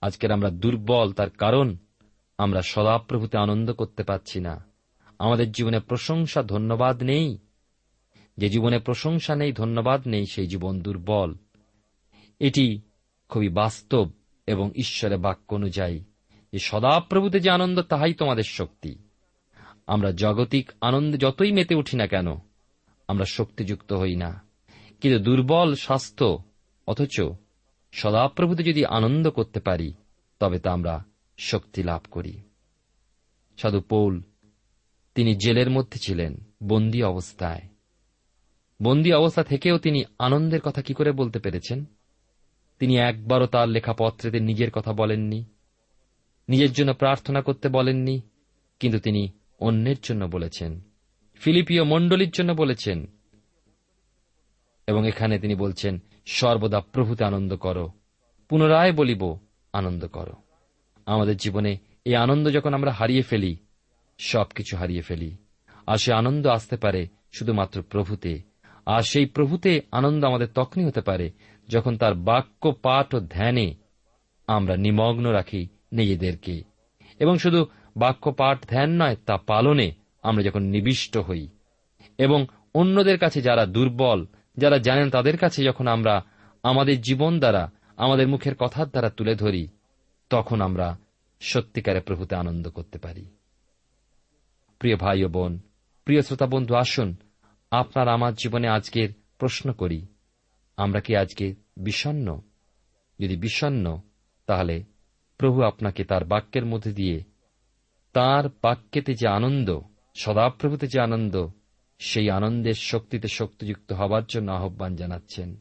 আজকের 0.00 0.32
আমরা 0.32 0.50
দুর্বল, 0.50 1.12
তার 1.12 1.30
কারণ 1.30 1.76
আমরা 2.38 2.62
সদাপ্রভুতে 2.62 3.38
আনন্দ 3.38 3.72
করতে 3.72 4.02
পারছি 4.02 4.40
না। 4.40 4.64
আমাদের 5.18 5.52
জীবনে 5.52 5.80
প্রশংসা, 5.80 6.42
ধন্যবাদ 6.42 7.02
নেই। 7.02 7.38
যে 8.36 8.48
জীবনে 8.48 8.78
প্রশংসা 8.78 9.36
নেই, 9.36 9.52
ধন্যবাদ 9.52 10.06
নেই, 10.06 10.26
সেই 10.26 10.46
জীবন 10.46 10.80
দুর্বল। 10.80 11.34
এটি 12.38 12.80
খুবই 13.28 13.48
বাস্তব 13.48 14.10
এবং 14.46 14.70
ঈশ্বরের 14.74 15.18
বাক্য 15.18 15.54
অনুযায়ী, 15.54 16.04
যে 16.52 16.58
সদাপ্রভুতে 16.58 17.40
যে 17.40 17.50
আনন্দ, 17.50 17.82
তাহাই 17.82 18.14
তোমাদের 18.14 18.42
শক্তি। 18.42 19.09
আমরা 19.90 20.12
জাগতিক 20.12 20.72
আনন্দে 20.80 21.18
যতই 21.18 21.52
মেতে 21.52 21.74
উঠি 21.74 21.96
না 21.96 22.06
কেন, 22.06 22.26
আমরা 23.08 23.24
শক্তিযুক্ত 23.24 23.92
হই 23.92 24.16
না। 24.16 24.42
কিন্তু 25.00 25.18
দুর্বল 25.18 25.74
স্বাস্থ্য, 25.74 26.42
অথচ 26.86 27.20
সদাপ্রভুতে 27.92 28.62
যদি 28.62 28.84
আনন্দ 28.84 29.30
করতে 29.30 29.60
পারি, 29.60 29.92
তবে 30.40 30.58
তা 30.58 30.72
আমরা 30.72 31.04
শক্তি 31.38 31.82
লাভ 31.82 32.00
করি। 32.10 32.40
সাধু 33.56 33.80
পৌল, 33.80 34.22
তিনি 35.14 35.34
জেলের 35.34 35.70
মধ্যে 35.70 35.98
ছিলেন, 35.98 36.36
বন্দী 36.62 37.02
অবস্থায়। 37.02 37.62
বন্দী 38.82 39.12
অবস্থা 39.12 39.42
থেকেও 39.42 39.78
তিনি 39.78 40.04
আনন্দের 40.18 40.60
কথা 40.60 40.82
কি 40.82 40.94
করে 40.94 41.12
বলতে 41.12 41.38
পেরেছেন? 41.38 41.84
তিনি 42.78 42.96
একবারও 42.96 43.46
তার 43.46 43.68
লেখাপত্রেতে 43.68 44.40
নিজের 44.40 44.70
কথা 44.70 44.92
বলেননি, 44.92 45.44
নিজের 46.48 46.72
জন্য 46.72 46.94
প্রার্থনা 46.94 47.42
করতে 47.42 47.68
বলেননি, 47.68 48.20
কিন্তু 48.80 48.98
তিনি 48.98 49.28
অন্যের 49.60 49.96
জন্য 50.02 50.24
বলেছেন 50.24 50.80
ফিলিপিও 51.40 51.84
মণ্ডলীর 51.84 52.30
জন্য 52.30 52.52
বলেছেন, 52.52 52.98
এবং 54.86 55.08
এখানে 55.08 55.38
তিনি 55.38 55.54
বলছেন, 55.54 55.94
সর্বদা 56.26 56.80
প্রভুতে 56.80 57.24
আনন্দ 57.24 57.56
করো, 57.56 57.92
পুনরায় 58.48 58.92
বলিব, 58.92 59.22
আনন্দ 59.72 60.06
করো। 60.06 60.34
আমাদের 61.06 61.36
জীবনে 61.36 61.76
এই 62.04 62.14
আনন্দ 62.14 62.48
যখন 62.48 62.74
আমরা 62.74 62.90
হারিয়ে 62.90 63.22
ফেলি, 63.22 63.56
সবকিছু 64.18 64.76
হারিয়ে 64.76 65.02
ফেলি, 65.02 65.36
আর 65.86 65.96
সে 65.96 66.12
আনন্দ 66.12 66.46
আসতে 66.46 66.76
পারে 66.76 67.06
শুধুমাত্র 67.32 67.82
প্রভুতে, 67.82 68.42
আর 68.86 69.02
সেই 69.02 69.26
প্রভুতে 69.26 69.80
আনন্দ 69.92 70.24
আমাদের 70.24 70.48
তখনই 70.54 70.84
হতে 70.84 71.00
পারে 71.00 71.30
যখন 71.68 71.96
তার 71.96 72.14
বাক্য, 72.14 72.72
পাঠ 72.82 73.14
ও 73.14 73.20
ধ্যানে 73.20 73.74
আমরা 74.46 74.76
নিমগ্ন 74.76 75.26
রাখি 75.30 75.68
নিজেদেরকে। 75.92 76.62
এবং 77.18 77.38
শুধু 77.38 77.66
বাক্য 78.00 78.32
পাঠ 78.32 78.68
ধ্যান 78.68 79.02
নয়, 79.02 79.16
তা 79.26 79.36
পালনে 79.36 79.92
আমরা 80.22 80.42
যখন 80.42 80.62
নিবিষ্ট 80.62 81.18
হই। 81.18 81.48
এবং 82.18 82.46
অন্যদের 82.74 83.18
কাছে 83.18 83.42
যারা 83.42 83.66
দুর্বল, 83.66 84.26
যারা 84.56 84.78
জানেন 84.78 85.10
তাদের 85.10 85.36
কাছে 85.36 85.64
যখন 85.64 85.86
আমরা 85.86 86.24
আমাদের 86.62 87.00
জীবন 87.00 87.38
দ্বারা, 87.38 87.70
আমাদের 87.96 88.28
মুখের 88.28 88.54
কথার 88.54 88.86
দ্বারা 88.86 89.10
তুলে 89.10 89.34
ধরি, 89.34 89.68
তখন 90.30 90.60
আমরা 90.60 90.98
সত্যিকারে 91.40 92.00
প্রভুতে 92.00 92.36
আনন্দ 92.36 92.68
করতে 92.68 92.98
পারি। 92.98 93.26
প্রিয় 94.78 94.96
ভাই 94.96 95.24
ও 95.24 95.28
বোন, 95.28 95.60
প্রিয় 96.04 96.22
শ্রোতা 96.22 96.46
বন্ধু, 96.46 96.74
আসুন 96.74 97.16
আপনার 97.70 98.08
আমার 98.08 98.34
জীবনে 98.34 98.68
আজকের 98.68 99.08
প্রশ্ন 99.38 99.72
করি। 99.72 100.06
আমরা 100.76 101.00
কি 101.00 101.16
আজকে 101.16 101.54
বিষণ্ন 101.76 102.40
যদি 103.20 103.36
বিষণ্ন 103.36 104.00
তাহলে 104.46 104.84
প্রভু 105.38 105.62
আপনাকে 105.62 106.04
তার 106.04 106.24
বাক্যের 106.24 106.64
মধ্যে 106.64 106.92
দিয়ে 106.92 107.22
তার 108.12 108.44
বাক্যেতে 108.62 109.14
যে 109.14 109.28
আনন্দ, 109.28 109.80
সদাপ্রভুতে 110.14 110.86
যে 110.86 111.00
আনন্দ, 111.00 111.48
সেই 111.98 112.30
আনন্দের 112.30 112.74
শক্তিতে 112.74 113.28
শক্তিযুক্ত 113.28 113.92
হবার 113.92 114.22
জন্য 114.24 114.52
আহ্বান 114.52 114.96
জানাচ্ছেন। 114.96 115.56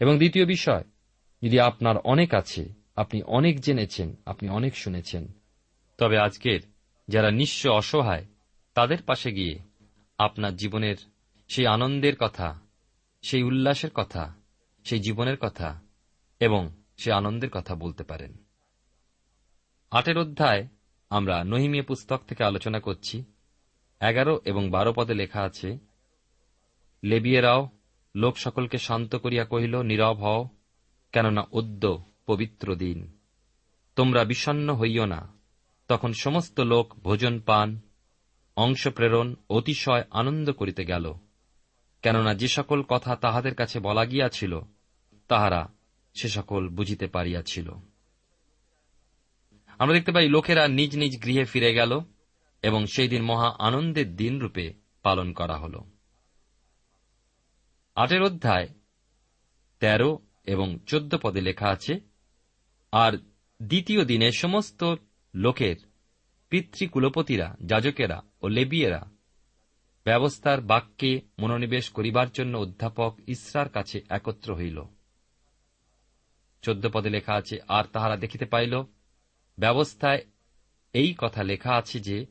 এবং 0.00 0.16
দ্বিতীয় 0.16 0.46
বিষয়, 0.46 0.84
যদি 1.42 1.60
আপনার 1.60 1.96
অনেক 1.96 2.34
আছে, 2.34 2.68
আপনি 2.96 3.22
অনেক 3.22 3.60
জেনেছেন, 3.60 4.16
আপনি 4.26 4.48
অনেক 4.48 4.76
শুনেছেন, 4.76 5.28
তবে 5.98 6.18
আজকের 6.18 6.60
যারা 7.08 7.30
নিঃস্ব 7.30 7.70
অসহায়, 7.70 8.26
তাদের 8.74 9.02
পাশে 9.02 9.32
গিয়ে 9.32 9.58
আপনার 10.18 10.56
জীবনের 10.56 10.96
সেই 11.48 11.66
আনন্দের 11.66 12.16
কথা, 12.16 12.60
সেই 13.22 13.42
উল্লাসের 13.42 13.90
কথা, 13.90 14.34
সেই 14.84 15.00
জীবনের 15.00 15.36
কথা 15.36 15.80
এবং 16.40 16.70
সে 16.96 17.12
আনন্দের 17.12 17.50
কথা 17.50 17.74
বলতে 17.74 18.04
পারেন। 18.04 18.36
আটের 19.90 20.18
অধ্যায় 20.18 20.66
আমরা 21.10 21.44
নহিমিয়া 21.44 21.84
পুস্তক 21.84 22.20
থেকে 22.28 22.44
আলোচনা 22.44 22.80
করছি। 22.80 23.24
এগারো 24.00 24.40
এবং 24.44 24.70
বারো 24.70 24.92
পদে 24.92 25.14
লেখা 25.14 25.42
আছে, 25.42 25.78
লেবিয়েরাও 27.02 27.68
লোক 28.16 28.38
সকলকে 28.38 28.78
শান্ত 28.78 29.16
করিয়া 29.16 29.44
কহিল, 29.44 29.82
নীরব 29.82 30.16
হও, 30.16 30.48
কেননা 31.12 31.42
অদ্য 31.52 32.04
পবিত্র 32.26 32.74
দিন। 32.74 33.18
তোমরা 33.96 34.24
বিষণ্ন 34.24 34.74
হইও 34.74 35.06
না। 35.06 35.28
তখন 35.88 36.12
সমস্ত 36.12 36.60
লোক 36.60 36.94
ভোজন 36.94 37.40
পান, 37.40 37.80
অংশ 38.56 38.88
প্রেরণ, 38.88 39.34
অতিশয় 39.50 40.04
আনন্দ 40.10 40.52
করিতে 40.52 40.84
গেল। 40.84 41.14
কেননা 42.02 42.34
যে 42.34 42.48
সকল 42.48 42.82
কথা 42.82 43.16
তাহাদের 43.16 43.54
কাছে 43.54 43.80
বলা 43.80 44.04
গিয়াছিল, 44.04 44.60
তাহারা 45.28 45.68
সে 46.14 46.28
সকল 46.28 46.68
বুঝিতে 46.68 47.06
পারিয়াছিল। 47.06 47.72
আমরা 49.80 49.94
দেখতে 49.94 50.12
পাই 50.12 50.28
লোকেরা 50.28 50.68
নিজ 50.68 50.96
নিজ 50.96 51.22
গৃহে 51.24 51.44
ফিরে 51.44 51.74
গেল 51.74 52.00
এবং 52.62 52.86
সেই 52.86 53.08
দিন 53.08 53.22
মহা 53.22 53.56
আনন্দের 53.58 54.16
দিন 54.16 54.40
রূপে 54.40 54.74
পালন 55.02 55.32
করা 55.32 55.56
হল। 55.56 55.80
আটের 57.94 58.22
অধ্যায়, 58.22 58.68
তেরো 59.80 60.18
এবং 60.46 60.78
চোদ্দ 60.86 61.14
পদে 61.22 61.40
লেখা 61.40 61.68
আছে, 61.68 62.00
আর 62.92 63.12
দ্বিতীয় 63.62 64.04
দিনে 64.04 64.32
সমস্ত 64.32 64.94
লোকের 65.34 65.76
পিতৃকুলপতিরা, 66.48 67.56
যাজকেরা 67.64 68.22
ও 68.42 68.48
লেবিয়েরা 68.48 69.10
ব্যবস্থার 70.04 70.60
বাক্যে 70.60 71.20
মনোনিবেশ 71.38 71.90
করিবার 71.90 72.30
জন্য 72.30 72.58
অধ্যাপক 72.58 73.18
ইসরার 73.26 73.68
কাছে 73.68 74.00
একত্র 74.10 74.54
হইল। 74.54 74.84
চোদ্দ 76.62 76.88
পদে 76.92 77.10
লেখা 77.10 77.34
আছে, 77.34 77.58
আর 77.68 77.84
তাহারা 77.84 78.16
দেখিতে 78.16 78.44
পাইল 78.44 78.82
ব্যবস্থায় 79.60 80.22
এই 80.92 81.14
কথা 81.18 81.42
লেখা 81.42 81.72
আছে 81.74 82.00
যে, 82.00 82.26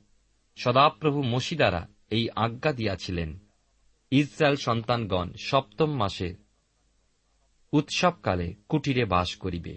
সদাপ্রভু 0.58 1.24
মসিদারা 1.24 1.88
এই 2.10 2.30
আজ্ঞা 2.36 2.72
দিয়াছিলেন, 2.74 3.30
ইসরায়েল 4.12 4.58
সন্তানগণ 4.58 5.28
সপ্তম 5.40 5.90
মাসে 5.92 6.30
উৎসবকালে 7.74 8.48
কুটিরে 8.70 9.06
বাস 9.06 9.30
করিবে। 9.36 9.74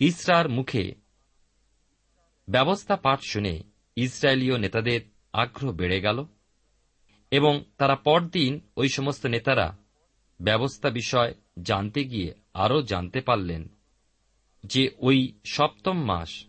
ইসরার 0.00 0.48
মুখে 0.48 0.84
ব্যবস্থা 2.48 2.96
পাঠ 2.96 3.20
শুনে 3.22 3.54
ইসরায়েলীয় 3.96 4.58
নেতাদের 4.58 5.00
আগ্রহ 5.32 5.72
বেড়ে 5.72 5.98
গেল 6.00 6.18
এবং 7.30 7.64
তারা 7.78 7.96
পরদিন 7.96 8.52
ওই 8.76 8.88
সমস্ত 8.88 9.26
নেতারা 9.26 9.68
ব্যবস্থা 10.40 10.88
বিষয় 10.90 11.34
জানতে 11.62 12.00
গিয়ে 12.04 12.30
আরও 12.54 12.82
জানতে 12.82 13.20
পারলেন 13.20 13.62
যে 14.64 14.90
ওই 14.98 15.32
সপ্তম 15.44 16.04
মাস, 16.04 16.46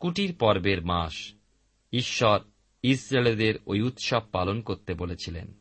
কুটির 0.00 0.36
পর্বের 0.36 0.84
মাস, 0.84 1.34
ঈশ্বর 1.92 2.40
ইসরায়েলদের 2.82 3.54
ওই 3.66 3.82
উৎসব 3.82 4.22
পালন 4.32 4.60
করতে 4.60 4.94
বলেছিলেন। 4.94 5.54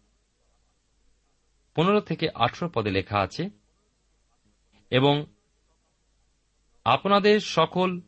পনেরো 1.76 2.02
থেকে 2.02 2.30
আঠেরো 2.36 2.70
পদে 2.74 2.92
লেখা 2.92 3.18
আছে, 3.20 3.50
এবং 4.92 5.26
আপনাদের 6.86 7.40
সকল 7.40 8.00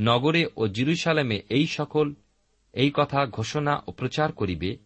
নগরে 0.00 0.46
ও 0.56 0.66
জিরুসালামে 0.66 1.42
এই 1.48 1.66
সকল, 1.66 2.14
এই 2.72 2.90
কথা 2.94 3.26
ঘোষণা 3.26 3.82
ও 3.86 3.92
প্রচার 3.92 4.32
করিবে, 4.32 4.76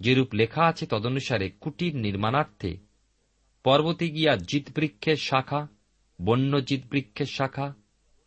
যেরূপ 0.00 0.34
লেখা 0.34 0.62
আছে 0.62 0.86
তদনুসারে 0.86 1.50
কুটির 1.50 1.96
নির্মাণার্থে, 1.96 2.72
পর্বতে 3.64 4.08
গিয়া 4.08 4.36
জিতবৃক্ষের 4.36 5.16
শাখা 5.16 5.68
বন্য 6.22 6.60
বৃক্ষের 6.90 7.26
শাখা, 7.26 7.74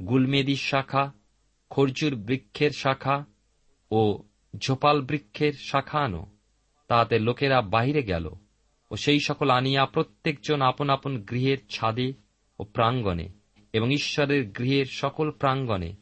গুলমেদির 0.01 0.58
শাখা 0.58 1.12
খরচুর 1.69 2.15
বৃক্ষের 2.15 2.72
শাখা 2.72 3.25
ও 3.91 4.24
ঝোপাল 4.58 5.01
বৃক্ষের 5.01 5.53
শাখা 5.53 6.00
আনো 6.00 6.27
তাহাতে 6.88 7.19
লোকেরা 7.19 7.62
বাহিরে 7.62 8.03
গেল 8.03 8.29
ও 8.91 8.96
সেই 8.96 9.19
সকল 9.19 9.50
আনিয়া 9.50 9.86
প্রত্যেকজন 9.86 10.62
আপন 10.62 10.89
আপন 10.89 11.22
গৃহের 11.22 11.58
ছাদে 11.69 12.13
ও 12.60 12.63
প্রাঙ্গণে 12.63 13.29
এবং 13.74 13.93
ঈশ্বরের 13.93 14.51
গৃহের 14.51 14.86
সকল 14.86 15.31
প্রাঙ্গণে 15.31 15.93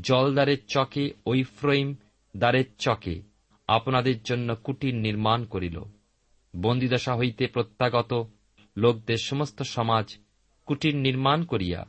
জলদ্বারের 0.00 0.66
চকে 0.66 1.10
ঐফ্রইম 1.26 1.96
দ্বারের 2.36 2.64
চকে 2.78 3.22
আপনাদের 3.68 4.22
জন্য 4.22 4.56
কুটির 4.64 4.94
নির্মাণ 4.94 5.44
করিল। 5.44 5.82
বন্দিদশা 6.56 7.16
হইতে 7.16 7.46
প্রত্যাগত 7.46 8.28
লোকদের 8.76 9.16
সমস্ত 9.16 9.62
সমাজ 9.62 10.16
কুটির 10.70 10.96
নির্মাণ 10.96 11.44
করিয়া 11.44 11.86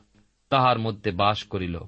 তাহার 0.50 0.80
মধ্যে 0.80 1.12
বাস 1.12 1.44
করিল। 1.44 1.80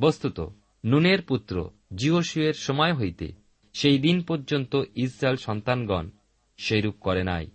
বস্তুত, 0.00 0.40
নুনের 0.84 1.22
পুত্র 1.22 1.70
জিওসুয়ের 1.94 2.52
সময় 2.52 2.94
হইতে 2.94 3.32
সেই 3.72 3.98
দিন 3.98 4.22
পর্যন্ত 4.22 4.82
ইসরায়েল 4.96 5.36
সন্তানগণ 5.36 6.10
সেইরূপ 6.58 6.94
করে 7.00 7.24
নাই, 7.24 7.46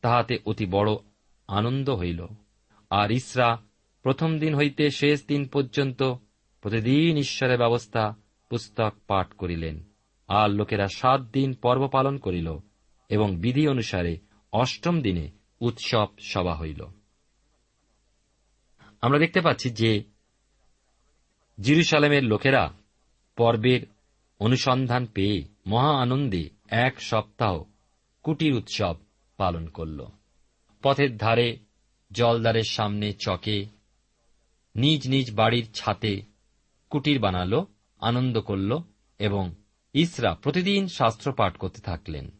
তাহাতে 0.00 0.38
অতি 0.46 0.66
বড় 0.66 0.96
আনন্দ 1.48 1.90
হইল। 1.90 2.26
আর 2.90 3.10
ইসরা 3.10 3.58
প্রথম 4.02 4.38
দিন 4.38 4.54
হইতে 4.54 4.90
শেষ 4.90 5.26
দিন 5.26 5.46
পর্যন্ত 5.46 6.02
প্রতিদিন 6.60 7.16
ঈশ্বরের 7.16 7.58
ব্যবস্থা 7.58 8.14
পুস্তক 8.48 8.94
পাঠ 9.06 9.32
করিলেন। 9.32 9.82
আর 10.28 10.50
লোকেরা 10.50 10.88
সাত 10.88 11.20
দিন 11.20 11.52
পর্ব 11.52 11.88
পালন 11.88 12.18
করিল 12.18 12.56
এবং 13.08 13.36
বিধি 13.36 13.68
অনুসারে 13.68 14.18
অষ্টম 14.52 15.02
দিনে 15.02 15.30
উৎসব 15.60 16.06
সভা 16.20 16.54
হইল। 16.54 16.86
আমরা 19.04 19.18
দেখতে 19.18 19.40
পাচ্ছি 19.40 19.70
যে 19.70 20.02
জিরুসালামের 21.60 22.24
লোকেরা 22.24 22.72
পর্বের 23.36 23.80
অনুসন্ধান 24.38 25.06
পেয়ে 25.06 25.44
মহা 25.66 26.02
আনন্দে 26.02 26.50
এক 26.68 27.00
সপ্তাহ 27.00 27.62
কুটির 28.22 28.54
উৎসব 28.54 28.96
পালন 29.36 29.68
করল। 29.68 30.06
পথের 30.82 31.16
ধারে 31.16 31.56
জলদারের 32.10 32.68
সামনে 32.70 33.12
চকে 33.12 33.66
নিজ 34.76 35.08
নিজ 35.08 35.34
বাড়ির 35.34 35.66
ছাতে 35.74 36.22
কুটির 36.90 37.18
বানাল, 37.18 37.64
আনন্দ 37.98 38.40
করল 38.40 38.78
এবং 39.18 39.54
ইসরা 39.94 40.34
প্রতিদিন 40.34 40.88
শাস্ত্র 40.88 41.32
পাঠ 41.32 41.56
করতে 41.56 41.80
থাকলেন। 41.80 42.30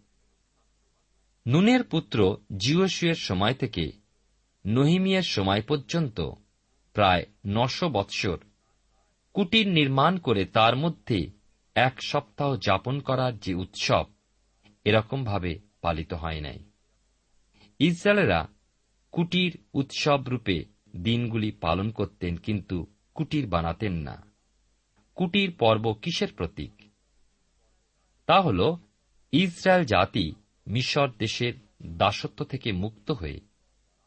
নুনের 1.47 1.85
পুত্র 1.85 2.37
জিওসুয়ের 2.57 3.15
সময় 3.15 3.55
থেকে 3.55 3.93
নহিমিয়ের 4.67 5.23
সময় 5.23 5.63
পর্যন্ত 5.63 6.31
প্রায় 6.95 7.25
নশো 7.47 7.89
বৎসর। 7.89 8.39
কুটির 9.33 9.69
নির্মাণ 9.69 10.19
করে 10.19 10.45
তার 10.45 10.77
মধ্যে 10.77 11.31
এক 11.75 12.03
সপ্তাহ 12.03 12.57
যাপন 12.57 13.01
করার 13.01 13.39
যে 13.39 13.55
উৎসব, 13.55 14.05
এরকমভাবে 14.85 15.61
পালিত 15.81 16.15
হয় 16.15 16.41
নাই। 16.41 16.59
ইসরায়েলেরা 17.79 18.49
কুটির 19.13 19.59
উৎসব 19.75 20.25
রূপে 20.29 20.65
দিনগুলি 20.97 21.51
পালন 21.51 21.91
করতেন 21.91 22.37
কিন্তু 22.37 22.87
কুটির 23.15 23.49
বানাতেন 23.49 23.93
না। 23.93 24.23
কুটির 25.15 25.57
পর্ব 25.59 25.93
কিসের 25.93 26.33
প্রতীক? 26.37 26.73
তা 28.27 28.41
হল, 28.41 28.77
ইসরায়েল 29.33 29.85
জাতি 29.85 30.33
মিশর 30.67 31.09
দেশের 31.19 31.53
দাসত্ব 31.87 32.45
থেকে 32.45 32.73
মুক্ত 32.73 33.11
হয়ে 33.11 33.41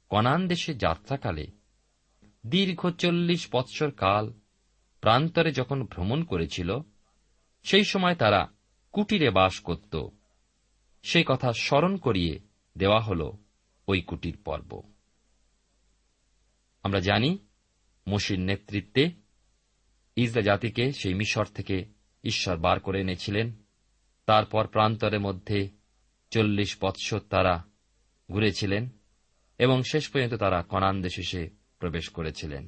কনান 0.09 0.47
দেশে 0.47 0.73
যাত্রাকালে 0.73 1.56
দীর্ঘ 2.45 2.89
চল্লিশ 2.89 3.47
বৎসর 3.51 3.91
কাল 3.91 4.33
প্রান্তরে 5.01 5.51
যখন 5.51 5.83
ভ্রমণ 5.83 6.23
করেছিল, 6.23 6.79
সেই 7.63 7.83
সময় 7.83 8.15
তারা 8.15 8.47
কুটিরে 8.91 9.29
বাস 9.29 9.59
করত। 9.59 10.07
সেই 11.03 11.23
কথা 11.27 11.53
স্মরণ 11.53 11.97
করিয়ে 11.97 12.39
দেওয়া 12.77 12.99
হল 12.99 13.31
ওই 13.87 14.01
কুটির 14.01 14.37
পর্ব। 14.37 14.81
আমরা 16.83 16.99
জানি, 16.99 17.37
মসির 18.09 18.39
নেতৃত্বে 18.39 19.11
ইসরা 20.15 20.41
জাতিকে 20.41 20.91
সেই 20.91 21.13
মিশর 21.13 21.45
থেকে 21.45 21.85
ঈশ্বর 22.23 22.57
বার 22.57 22.79
করে 22.79 23.01
এনেছিলেন। 23.01 23.63
তারপর 24.25 24.67
প্রান্তরের 24.67 25.19
মধ্যে 25.19 25.69
চল্লিশ 26.31 26.77
বৎসর 26.81 27.19
তারা 27.19 27.63
ঘুরেছিলেন 28.31 28.89
এবং 29.57 29.83
শেষ 29.91 30.09
পর্যন্ত 30.09 30.33
তারা 30.33 30.63
কনান 30.63 31.01
দেশে 31.01 31.56
প্রবেশ 31.79 32.09
করেছিলেন। 32.09 32.67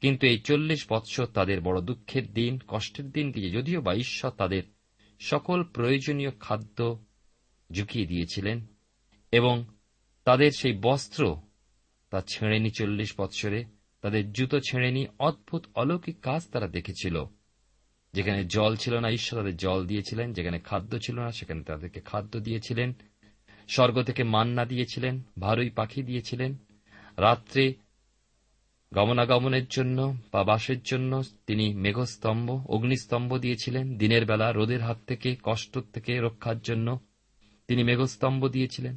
কিন্তু 0.00 0.26
এই 0.26 0.38
চল্লিশ 0.38 0.86
বৎসর 0.90 1.26
তাদের 1.26 1.60
বড় 1.60 1.80
দুঃখের 1.80 2.32
দিন, 2.32 2.58
কষ্টের 2.68 3.10
দিন 3.10 3.32
দিয়ে 3.32 3.50
যদিও 3.50 3.80
বা 3.80 3.94
ঈশ্বর 3.94 4.30
তাদের 4.30 4.62
সকল 5.20 5.64
প্রয়োজনীয় 5.64 6.30
খাদ্য 6.40 7.04
ঝুঁকিয়ে 7.72 8.06
দিয়েছিলেন 8.06 8.66
এবং 9.32 9.64
তাদের 10.24 10.50
সেই 10.50 10.78
বস্ত্র 10.82 11.36
তা 12.10 12.20
ছেঁড়েনি 12.20 12.70
চল্লিশ 12.70 13.14
বৎসরে, 13.18 13.64
তাদের 14.00 14.32
জুতো 14.32 14.60
ছেঁড়েনি, 14.60 15.06
অদ্ভুত 15.18 15.66
অলৌকিক 15.74 16.20
কাজ 16.20 16.50
তারা 16.52 16.68
দেখেছিল। 16.68 17.24
যেখানে 18.12 18.44
জল 18.44 18.76
ছিল 18.76 18.98
না, 18.98 19.10
ঈশ্বর 19.10 19.40
তাদের 19.40 19.56
জল 19.56 19.86
দিয়েছিলেন, 19.86 20.32
যেখানে 20.32 20.58
খাদ্য 20.58 20.98
ছিল 20.98 21.20
না, 21.20 21.30
সেখানে 21.30 21.62
তাদেরকে 21.62 22.00
খাদ্য 22.00 22.40
দিয়েছিলেন, 22.40 22.92
স্বর্গ 23.68 24.02
থেকে 24.02 24.24
মান্না 24.24 24.64
দিয়েছিলেন, 24.64 25.22
ভারই 25.38 25.70
পাখি 25.70 26.02
দিয়েছিলেন, 26.02 26.56
রাত্রে 27.16 27.74
গমনাগমনের 28.92 29.66
জন্য 29.70 30.16
বা 30.32 30.44
বাসের 30.44 30.82
জন্য 30.82 31.22
তিনি 31.46 31.74
মেঘস্তম্ভ, 31.74 32.70
অগ্নিস্তম্ভ 32.70 33.38
দিয়েছিলেন। 33.38 33.96
দিনের 33.96 34.26
বেলা 34.26 34.52
রোদের 34.52 34.80
হাত 34.80 34.98
থেকে, 35.06 35.36
কষ্ট 35.42 35.78
থেকে 35.92 36.20
রক্ষার 36.20 36.58
জন্য 36.58 37.00
তিনি 37.68 37.84
মেঘস্তম্ভ 37.84 38.48
দিয়েছিলেন। 38.48 38.96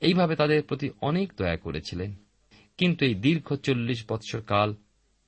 এইভাবে 0.00 0.36
তাদের 0.36 0.62
প্রতি 0.62 0.90
অনেক 1.00 1.32
দয়া 1.36 1.56
করেছিলেন। 1.56 2.14
কিন্তু 2.78 3.04
এই 3.04 3.14
দীর্ঘ 3.14 3.54
চল্লিশ 3.54 4.04
বৎসর 4.08 4.42
কাল 4.42 4.74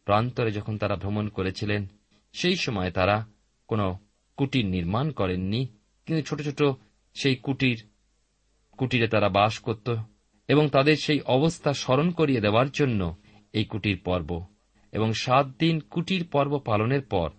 প্রান্তরে 0.04 0.50
যখন 0.50 0.78
তারা 0.78 0.96
ভ্রমণ 0.96 1.28
করেছিলেন, 1.28 1.86
সেই 2.32 2.56
সময় 2.56 2.90
তারা 2.90 3.26
কোনো 3.68 3.98
কুটির 4.36 4.66
নির্মাণ 4.66 5.10
করেননি। 5.10 5.66
কিন্তু 6.06 6.22
ছোট 6.28 6.42
ছোট 6.42 6.62
সেই 7.14 7.36
কুটির, 7.36 7.84
কুটিরে 8.78 9.08
তারা 9.08 9.28
বাস 9.28 9.58
করত 9.58 9.96
এবং 10.48 10.68
তাদের 10.68 10.96
সেই 10.96 11.20
অবস্থা 11.20 11.72
স্মরণ 11.72 12.10
করিয়ে 12.10 12.40
দেওয়ার 12.40 12.70
জন্য 12.70 13.16
এই 13.52 13.64
কুটির 13.64 14.00
পর্ব 14.04 14.46
এবং 14.92 15.12
সাত 15.12 15.46
দিন 15.46 15.80
কুটির 15.80 16.28
পর্ব 16.28 16.58
পালনের 16.58 17.02
পর 17.02 17.30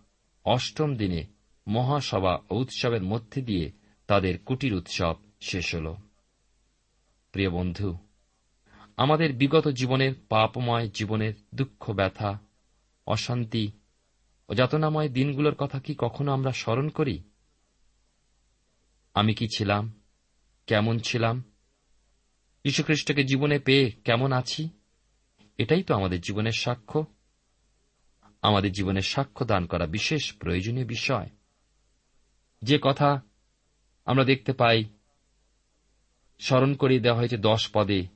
অষ্টম 0.45 0.95
দিনে 0.95 1.23
মহাসভা 1.67 2.39
ও 2.49 2.55
উৎসবের 2.55 3.03
মধ্যে 3.03 3.41
দিয়ে 3.41 3.71
তাদের 4.07 4.37
কুটির 4.37 4.73
উৎসব 4.73 5.15
শেষ 5.41 5.75
হল। 5.75 5.95
প্রিয় 7.31 7.49
বন্ধু, 7.49 7.97
আমাদের 8.97 9.33
বিগত 9.33 9.67
জীবনের 9.67 10.13
পাপময় 10.29 10.89
জীবনের 10.89 11.33
দুঃখ, 11.55 11.91
ব্যথা, 11.91 12.39
অশান্তি 13.07 13.71
ও 14.49 14.53
যাতনাময় 14.53 15.09
দিনগুলোর 15.09 15.55
কথা 15.55 15.79
কি 15.79 15.95
কখনো 15.97 16.31
আমরা 16.31 16.51
স্মরণ 16.51 16.89
করি? 16.89 17.23
আমি 19.13 19.33
কি 19.33 19.47
ছিলাম? 19.57 20.01
কেমন 20.67 20.99
ছিলাম? 20.99 21.43
যীশুখ্রিস্টকে 22.63 23.23
জীবনে 23.23 23.59
পেয়ে 23.59 23.91
কেমন 23.91 24.31
আছি? 24.31 24.69
এটাই 25.59 25.83
তো 25.83 25.95
আমাদের 25.95 26.21
জীবনের 26.21 26.51
সাক্ষ্য। 26.51 27.05
আমাদের 28.41 28.71
জীবনের 28.71 29.01
সাক্ষ্য 29.01 29.45
দান 29.45 29.65
করা 29.65 29.85
বিশেষ 29.85 30.33
প্রয়োজনীয় 30.33 30.85
বিষয়। 30.85 31.29
যে 32.61 32.79
কথা 32.81 33.21
আমরা 34.05 34.23
দেখতে 34.23 34.53
পাই, 34.53 34.83
স্মরণ 36.39 36.73
করিয়ে 36.73 36.99
দেওয়া 36.99 37.19
হয়েছে 37.19 37.37
দশ 37.37 37.69
পদে। 37.73 38.07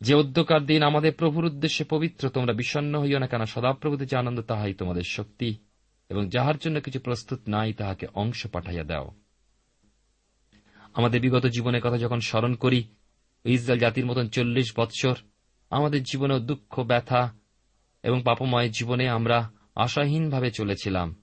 যে 0.00 0.14
অধ্যকার 0.14 0.66
দিন 0.66 0.82
আমাদের 0.82 1.12
প্রভুর 1.12 1.44
উদ্দেশ্যে 1.44 1.84
পবিত্র, 1.84 2.28
তোমরা 2.28 2.52
বিষণ্ন 2.52 3.00
হইও 3.00 3.18
না 3.18 3.26
কেন, 3.26 3.44
সদাপ্রভুতে 3.44 4.06
যে 4.06 4.16
আনন্দ, 4.16 4.40
তাহাই 4.40 4.74
তোমাদের 4.74 5.02
শক্তি, 5.06 5.56
এবং 6.08 6.28
যাহার 6.28 6.58
জন্য 6.58 6.80
কিছু 6.80 7.00
প্রস্তুত 7.00 7.40
নাই, 7.48 7.72
তাহাকে 7.72 8.06
অংশ 8.14 8.46
পাঠাইয়া 8.46 8.84
দাও। 8.84 9.10
আমাদের 10.94 11.20
বিগত 11.20 11.46
জীবনের 11.46 11.82
কথা 11.82 11.98
যখন 11.98 12.20
স্মরণ 12.20 12.54
করি 12.54 12.84
ইসরায়েল 13.44 13.80
জাতির 13.80 14.06
মতন 14.06 14.28
চল্লিশ 14.28 14.78
বৎসর 14.78 15.16
আমাদের 15.70 16.02
জীবনে 16.02 16.40
দুঃখ, 16.40 16.80
ব্যথা 16.80 17.34
এবং 18.02 18.22
পাপময় 18.24 18.68
জীবনে 18.68 19.08
আমরা 19.08 19.50
আশাহীনভাবে 19.76 20.50
চলেছিলাম। 20.50 21.14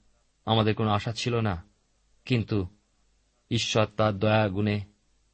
আমাদের 0.45 0.75
কোনো 0.75 0.89
আশা 0.91 1.11
ছিল 1.11 1.39
না। 1.39 1.63
কিন্তু 2.25 2.67
ঈশ্বর 3.51 3.85
তার 3.85 4.19
দয়া 4.19 4.47
গুণে 4.47 4.81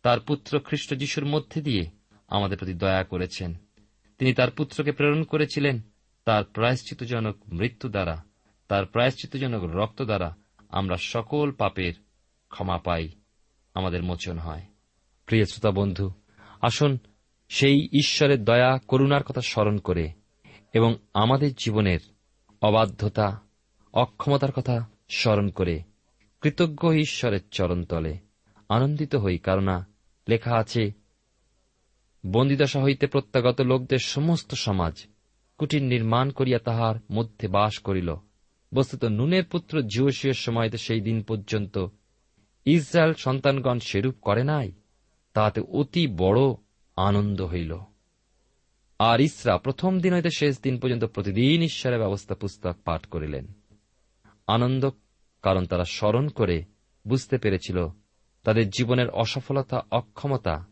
তার 0.01 0.19
পুত্র 0.19 0.59
খ্রিস্ট 0.59 0.95
যিশুর 0.95 1.25
মধ্যে 1.25 1.61
দিয়ে 1.61 1.89
আমাদের 2.27 2.57
প্রতি 2.57 2.73
দয়া 2.73 3.03
করেছেন। 3.03 3.55
তিনি 4.17 4.33
তার 4.33 4.51
পুত্রকে 4.51 4.91
প্রেরণ 4.91 5.23
করেছিলেন 5.23 5.81
তার 6.25 6.43
প্রায়শ্চিতজনক 6.43 7.37
মৃত্যু 7.47 7.89
দ্বারা, 7.89 8.23
তার 8.67 8.85
প্রায়শ্চিতজনক 8.85 9.63
রক্ত 9.63 10.01
দ্বারা 10.01 10.35
আমরা 10.69 10.97
সকল 10.97 11.51
পাপের 11.51 11.93
ক্ষমা 12.49 12.77
পাই। 12.77 13.09
আমাদের 13.73 14.03
মোচন 14.03 14.39
হয়। 14.39 14.65
প্রিয় 15.25 15.45
শ্রোতা 15.45 15.71
বন্ধু, 15.71 16.11
আসুন 16.61 16.97
সেই 17.51 17.89
ঈশ্বরের 17.91 18.43
দয়া, 18.43 18.79
করুণার 18.87 19.23
কথা 19.23 19.41
স্মরণ 19.41 19.77
করে 19.77 20.11
এবং 20.73 20.95
আমাদের 21.13 21.53
জীবনের 21.53 21.99
অবাধ্যতা, 22.61 23.41
অক্ষমতার 23.93 24.51
কথা 24.51 24.89
স্মরণ 25.09 25.49
করে 25.49 25.81
কৃতজ্ঞ 26.41 26.93
ঈশ্বরের 26.93 27.39
চরণতলে। 27.51 28.17
আনন্দিত 28.69 29.15
হই 29.15 29.37
কারণা 29.37 29.87
লেখা 30.29 30.55
আছে, 30.55 30.91
বন্দিদশা 32.27 32.83
হইতে 32.83 33.07
প্রত্যাগত 33.07 33.61
লোকদের 33.61 33.97
সমস্ত 33.97 34.53
সমাজ 34.53 35.05
কুটির 35.57 35.83
নির্মাণ 35.83 36.29
করিয়া 36.29 36.59
তাহার 36.59 36.95
মধ্যে 37.11 37.47
বাস 37.47 37.79
করিল। 37.79 38.15
বস্তুত 38.73 39.03
নুনের 39.03 39.43
পুত্র 39.43 39.81
জিওসিয়ের 39.81 40.33
সময়তে 40.33 40.77
সেই 40.77 41.01
দিন 41.01 41.21
পর্যন্ত 41.21 41.87
ইসরায়েল 42.65 43.13
সন্তানগণ 43.13 43.79
সেরূপ 43.79 44.15
করে 44.21 44.43
নাই। 44.43 44.71
তাহাতে 45.33 45.61
অতি 45.61 46.07
বড় 46.07 46.39
আনন্দ 46.95 47.41
হইল। 47.41 47.77
আর 48.99 49.21
ইসরা 49.21 49.57
প্রথম 49.57 49.99
দিন 49.99 50.13
হইতে 50.13 50.29
শেষ 50.37 50.61
দিন 50.61 50.79
পর্যন্ত 50.79 51.03
প্রতিদিন 51.03 51.61
ঈশ্বরের 51.61 51.99
ব্যবস্থা 51.99 52.35
পুস্তক 52.35 52.75
পাঠ 52.85 53.05
করিলেন। 53.05 53.47
আনন্দ, 54.47 54.89
কারণ 55.41 55.65
তারা 55.65 55.83
স্মরণ 55.85 56.27
করে 56.27 56.63
বুঝতে 57.07 57.37
পেরেছিল 57.37 57.87
তাদের 58.43 58.69
জীবনের 58.69 59.09
অসফলতা, 59.09 59.81
অক্ষমতা 59.91 60.67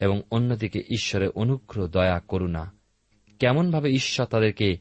এবং 0.00 0.22
অন্যদিকে 0.30 0.78
ঈশ্বরের 0.78 1.30
অনুগ্রহ, 1.30 1.86
দয়া, 1.86 2.20
করুণা। 2.20 2.72
কেমনভাবে 3.38 3.90
ঈশ্বর 3.90 4.26
তাদেরকে 4.26 4.76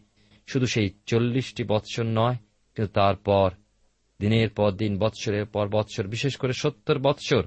শুধু 0.47 0.65
সেই 0.65 0.89
চল্লিশটি 1.05 1.63
বৎসর 1.63 2.03
নয়, 2.03 2.35
কিন্তু 2.75 2.93
তারপর, 2.93 3.51
দিনের 4.19 4.49
পর 4.49 4.71
দিন, 4.71 4.99
বৎসরের 4.99 5.45
পর 5.45 5.67
বৎসর, 5.67 6.07
বিশেষ 6.07 6.35
করে 6.35 6.53
সত্তর 6.53 6.99
বৎসর 6.99 7.43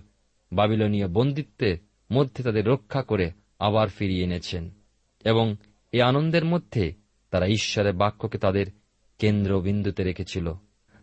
বাবিলনীয় 0.52 1.08
বন্দিত্বের 1.08 1.89
মধ্যে 2.12 2.44
তাদের 2.44 2.66
রক্ষা 2.66 3.02
করে 3.02 3.30
আবার 3.58 3.88
ফিরিয়ে 3.88 4.24
এনেছেন। 4.24 4.70
এবং 5.24 5.56
এই 5.92 6.02
আনন্দের 6.02 6.44
মধ্যে 6.44 6.92
তারা 7.30 7.46
ঈশ্বরের 7.46 7.92
বাক্যকে 7.92 8.38
তাদের 8.38 8.66
কেন্দ্রবিন্দুতে 9.18 10.04
রেখেছিল। 10.04 10.52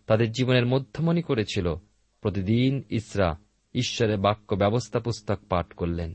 তাদের 0.07 0.31
জীবনের 0.31 0.65
মধ্যমণি 0.65 1.21
করেছিল। 1.21 1.75
প্রতিদিন 2.21 2.83
ইসরা 2.89 3.37
ঈশ্বরের 3.75 4.17
বাক্য 4.17 4.55
ব্যবস্থা 4.55 4.99
পুস্তক 4.99 5.39
পাঠ 5.49 5.73
করলেন। 5.73 6.13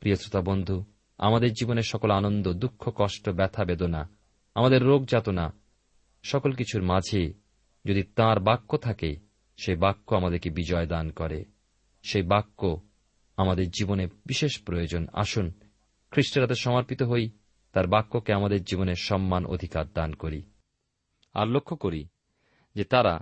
প্রিয় 0.00 0.16
শ্রোতা 0.16 0.40
বন্ধু, 0.40 0.84
আমাদের 1.18 1.52
জীবনের 1.52 1.82
সকল 1.82 2.10
আনন্দ, 2.10 2.52
দুঃখ, 2.52 2.92
কষ্ট, 2.94 3.30
ব্যথা, 3.30 3.64
বেদনা, 3.64 4.08
আমাদের 4.54 4.82
রোগ 4.82 5.08
যাতনা, 5.08 5.52
সকল 6.22 6.52
কিছুর 6.52 6.82
মাঝে 6.82 7.34
যদি 7.84 8.02
তাঁর 8.02 8.40
বাক্য 8.40 8.76
থাকে, 8.76 9.16
সেই 9.56 9.76
বাক্য 9.76 10.14
আমাদেরকে 10.14 10.50
বিজয় 10.50 10.86
দান 10.86 11.10
করে। 11.10 11.44
সেই 12.02 12.22
বাক্য 12.22 12.80
আমাদের 13.36 13.70
জীবনে 13.70 14.06
বিশেষ 14.26 14.62
প্রয়োজন। 14.62 15.06
আসুন, 15.12 15.52
খ্রিস্টের 16.10 16.42
হাতে 16.42 16.54
সমর্পিত 16.54 17.02
হই, 17.02 17.30
তার 17.72 17.86
বাক্যকে 17.86 18.32
আমাদের 18.32 18.64
জীবনের 18.64 18.94
সম্মান 18.94 19.46
অধিকার 19.46 19.92
দান 19.92 20.12
করি। 20.12 20.42
আর 21.32 21.48
লক্ষ্য 21.48 21.76
করি 21.76 22.06
যে 22.74 22.84
তারা 22.84 23.20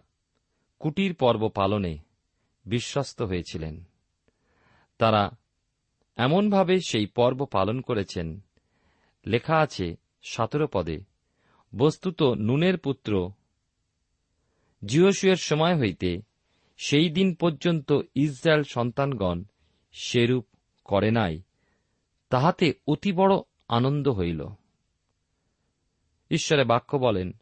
কুটির 0.79 1.14
পর্ব 1.14 1.48
পালনে 1.48 1.98
বিশ্বস্ত 2.64 3.22
হয়েছিলেন। 3.22 3.85
তারা 4.98 5.31
এমনভাবে 6.16 6.81
সেই 6.81 7.07
পর্ব 7.07 7.44
পালন 7.44 7.81
করেছেন। 7.81 8.40
লেখা 9.27 9.57
আছে 9.57 9.96
সতেরো 10.22 10.68
পদে, 10.72 10.98
বস্তুত 11.77 12.22
নুনের 12.22 12.79
পুত্র 12.79 13.31
জিওসুয়ের 14.87 15.37
সময় 15.37 15.79
হইতে 15.79 16.22
সেই 16.77 17.11
দিন 17.11 17.35
পর্যন্ত 17.35 17.92
ইসরায়েল 18.14 18.62
সন্তানগণ 18.62 19.44
সেরূপ 19.92 20.46
করে 20.85 21.11
নাই, 21.11 21.42
তাহাতে 22.28 22.72
অতি 22.87 23.12
বড় 23.12 23.35
আনন্দ 23.68 24.09
হইল। 24.09 24.46
ঈশ্বরে 26.31 26.64
বাক্য 26.64 26.96
বলেন, 26.96 27.33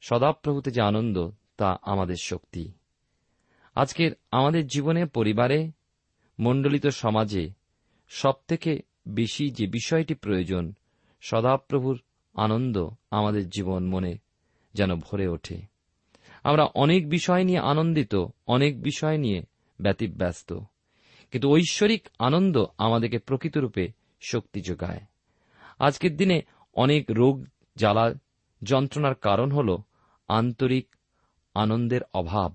সদাপ্রভুতে 0.00 0.70
যে 0.70 0.82
আনন্দ, 0.82 1.30
তা 1.56 1.78
আমাদের 1.82 2.16
শক্তি। 2.22 2.72
আজকের 3.74 4.12
আমাদের 4.30 4.66
জীবনে 4.66 5.06
পরিবারে, 5.06 5.70
মণ্ডলিত 6.38 6.86
সমাজে 6.86 7.50
সবথেকে 8.08 8.82
বেশি 9.08 9.50
যে 9.50 9.66
বিষয়টি 9.66 10.14
প্রয়োজন, 10.14 10.72
সদাপ্রভুর 11.20 12.00
আনন্দ 12.34 12.88
আমাদের 13.10 13.48
জীবন 13.48 13.88
মনে 13.88 14.18
যেন 14.74 14.94
ভরে 14.94 15.28
ওঠে। 15.28 15.62
আমরা 16.44 16.64
অনেক 16.64 17.08
বিষয় 17.08 17.44
নিয়ে 17.44 17.58
আনন্দিত, 17.58 18.14
অনেক 18.46 18.82
বিষয় 18.82 19.18
নিয়ে 19.18 19.42
ব্যতিব্যস্ত। 19.80 20.58
কিন্তু 21.30 21.50
ঐশ্বরিক 21.50 22.08
আনন্দ 22.18 22.64
আমাদেরকে 22.78 23.18
প্রকৃতরূপে 23.18 23.88
শক্তি 24.20 24.60
যোগায়। 24.60 25.00
আজকের 25.78 26.16
দিনে 26.16 26.42
অনেক 26.74 27.10
রোগ, 27.10 27.46
জ্বালা, 27.76 28.14
যন্ত্রণার 28.62 29.14
কারণ 29.14 29.52
হল 29.52 29.78
আন্তরিক 30.28 30.86
আনন্দের 31.54 32.00
অভাব। 32.14 32.54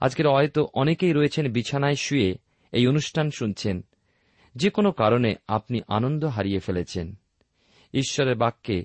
আজকের 0.00 0.28
হয়তো 0.28 0.68
অনেকেই 0.74 1.12
রয়েছেন 1.12 1.52
বিছানায় 1.52 1.94
শুয়ে 1.94 2.38
এই 2.72 2.86
অনুষ্ঠান 2.86 3.30
শুনছেন। 3.30 3.84
যে 4.54 4.70
কোনো 4.70 4.92
কারণে 4.92 5.34
আপনি 5.48 5.80
আনন্দ 5.88 6.24
হারিয়ে 6.24 6.58
ফেলেছেন। 6.58 7.14
ঈশ্বরের 7.94 8.34
বাক্যে 8.34 8.84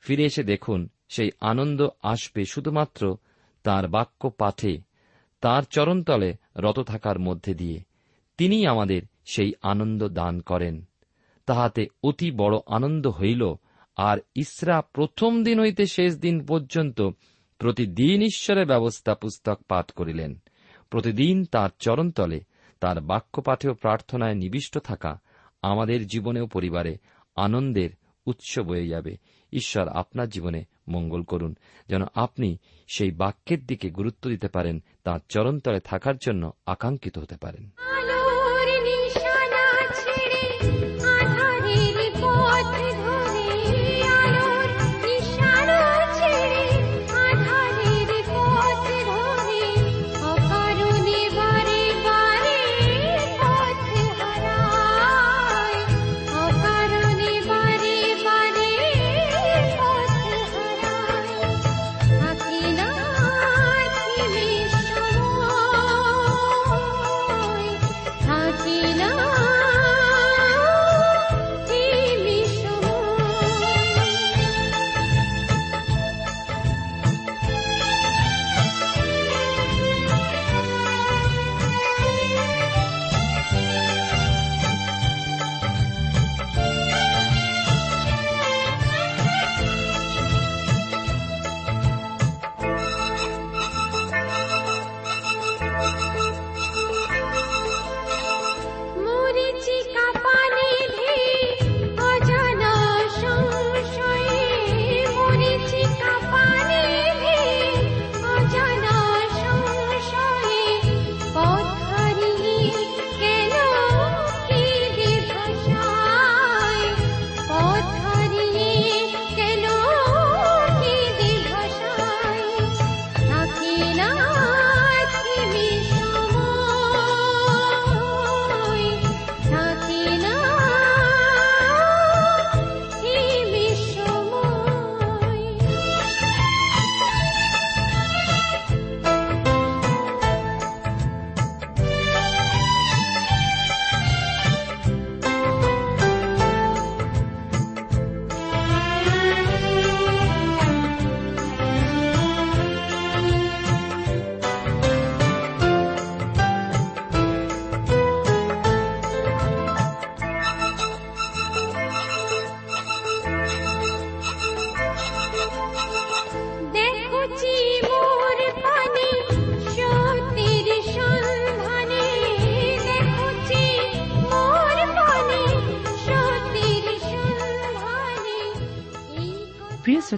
ফিরে 0.00 0.24
এসে 0.24 0.42
দেখুন, 0.42 0.88
সেই 1.08 1.30
আনন্দ 1.40 1.88
আসবে 2.02 2.44
শুধুমাত্র 2.44 3.16
তার 3.62 3.88
বাক্য 3.88 4.30
পাঠে 4.30 4.78
তার 5.40 5.62
চরণতলে 5.62 6.34
রত 6.56 6.80
থাকার 6.80 7.18
মধ্যে 7.18 7.54
দিয়ে। 7.54 7.89
তিনি 8.40 8.66
আমাদের 8.66 9.02
সেই 9.24 9.52
আনন্দ 9.62 10.08
দান 10.08 10.40
করেন। 10.40 10.84
তাহাতে 11.46 11.86
অতি 12.02 12.30
বড় 12.30 12.56
আনন্দ 12.66 13.06
হইল, 13.06 13.54
আর 13.96 14.18
ইসরা 14.34 14.80
প্রথম 14.80 15.44
দিন 15.44 15.60
হইতে 15.60 15.86
শেষ 15.86 16.18
দিন 16.18 16.46
পর্যন্ত 16.46 17.02
প্রতিদিন 17.58 18.22
ঈশ্বরের 18.22 18.66
ব্যবস্থা 18.66 19.14
পুস্তক 19.14 19.62
পাঠ 19.68 19.90
করিলেন। 19.90 20.38
প্রতিদিন 20.90 21.44
তার 21.44 21.70
চরণতলে 21.78 22.40
তার 22.80 23.00
বাক্য 23.00 23.42
পাঠে 23.42 23.70
ও 23.70 23.74
প্রার্থনায় 23.74 24.34
নিবিষ্ট 24.34 24.78
থাকা 24.78 25.20
আমাদের 25.62 26.06
জীবনেও 26.06 26.46
পরিবারে 26.46 26.96
আনন্দের 27.36 27.90
উৎস 28.26 28.58
বয়ে 28.58 28.88
যাবে। 28.88 29.16
ঈশ্বর 29.52 29.88
আপনার 29.88 30.28
জীবনে 30.28 30.64
মঙ্গল 30.88 31.22
করুন, 31.22 31.56
যেন 31.88 32.02
আপনি 32.14 32.58
সেই 32.88 33.10
বাক্যের 33.10 33.66
দিকে 33.66 33.90
গুরুত্ব 33.90 34.30
দিতে 34.30 34.48
পারেন, 34.48 34.82
তাঁর 35.04 35.20
চরণতলে 35.28 35.80
থাকার 35.80 36.14
জন্য 36.16 36.52
আকাঙ্ক্ষিত 36.66 37.18
হতে 37.18 37.36
পারেন। 37.36 37.70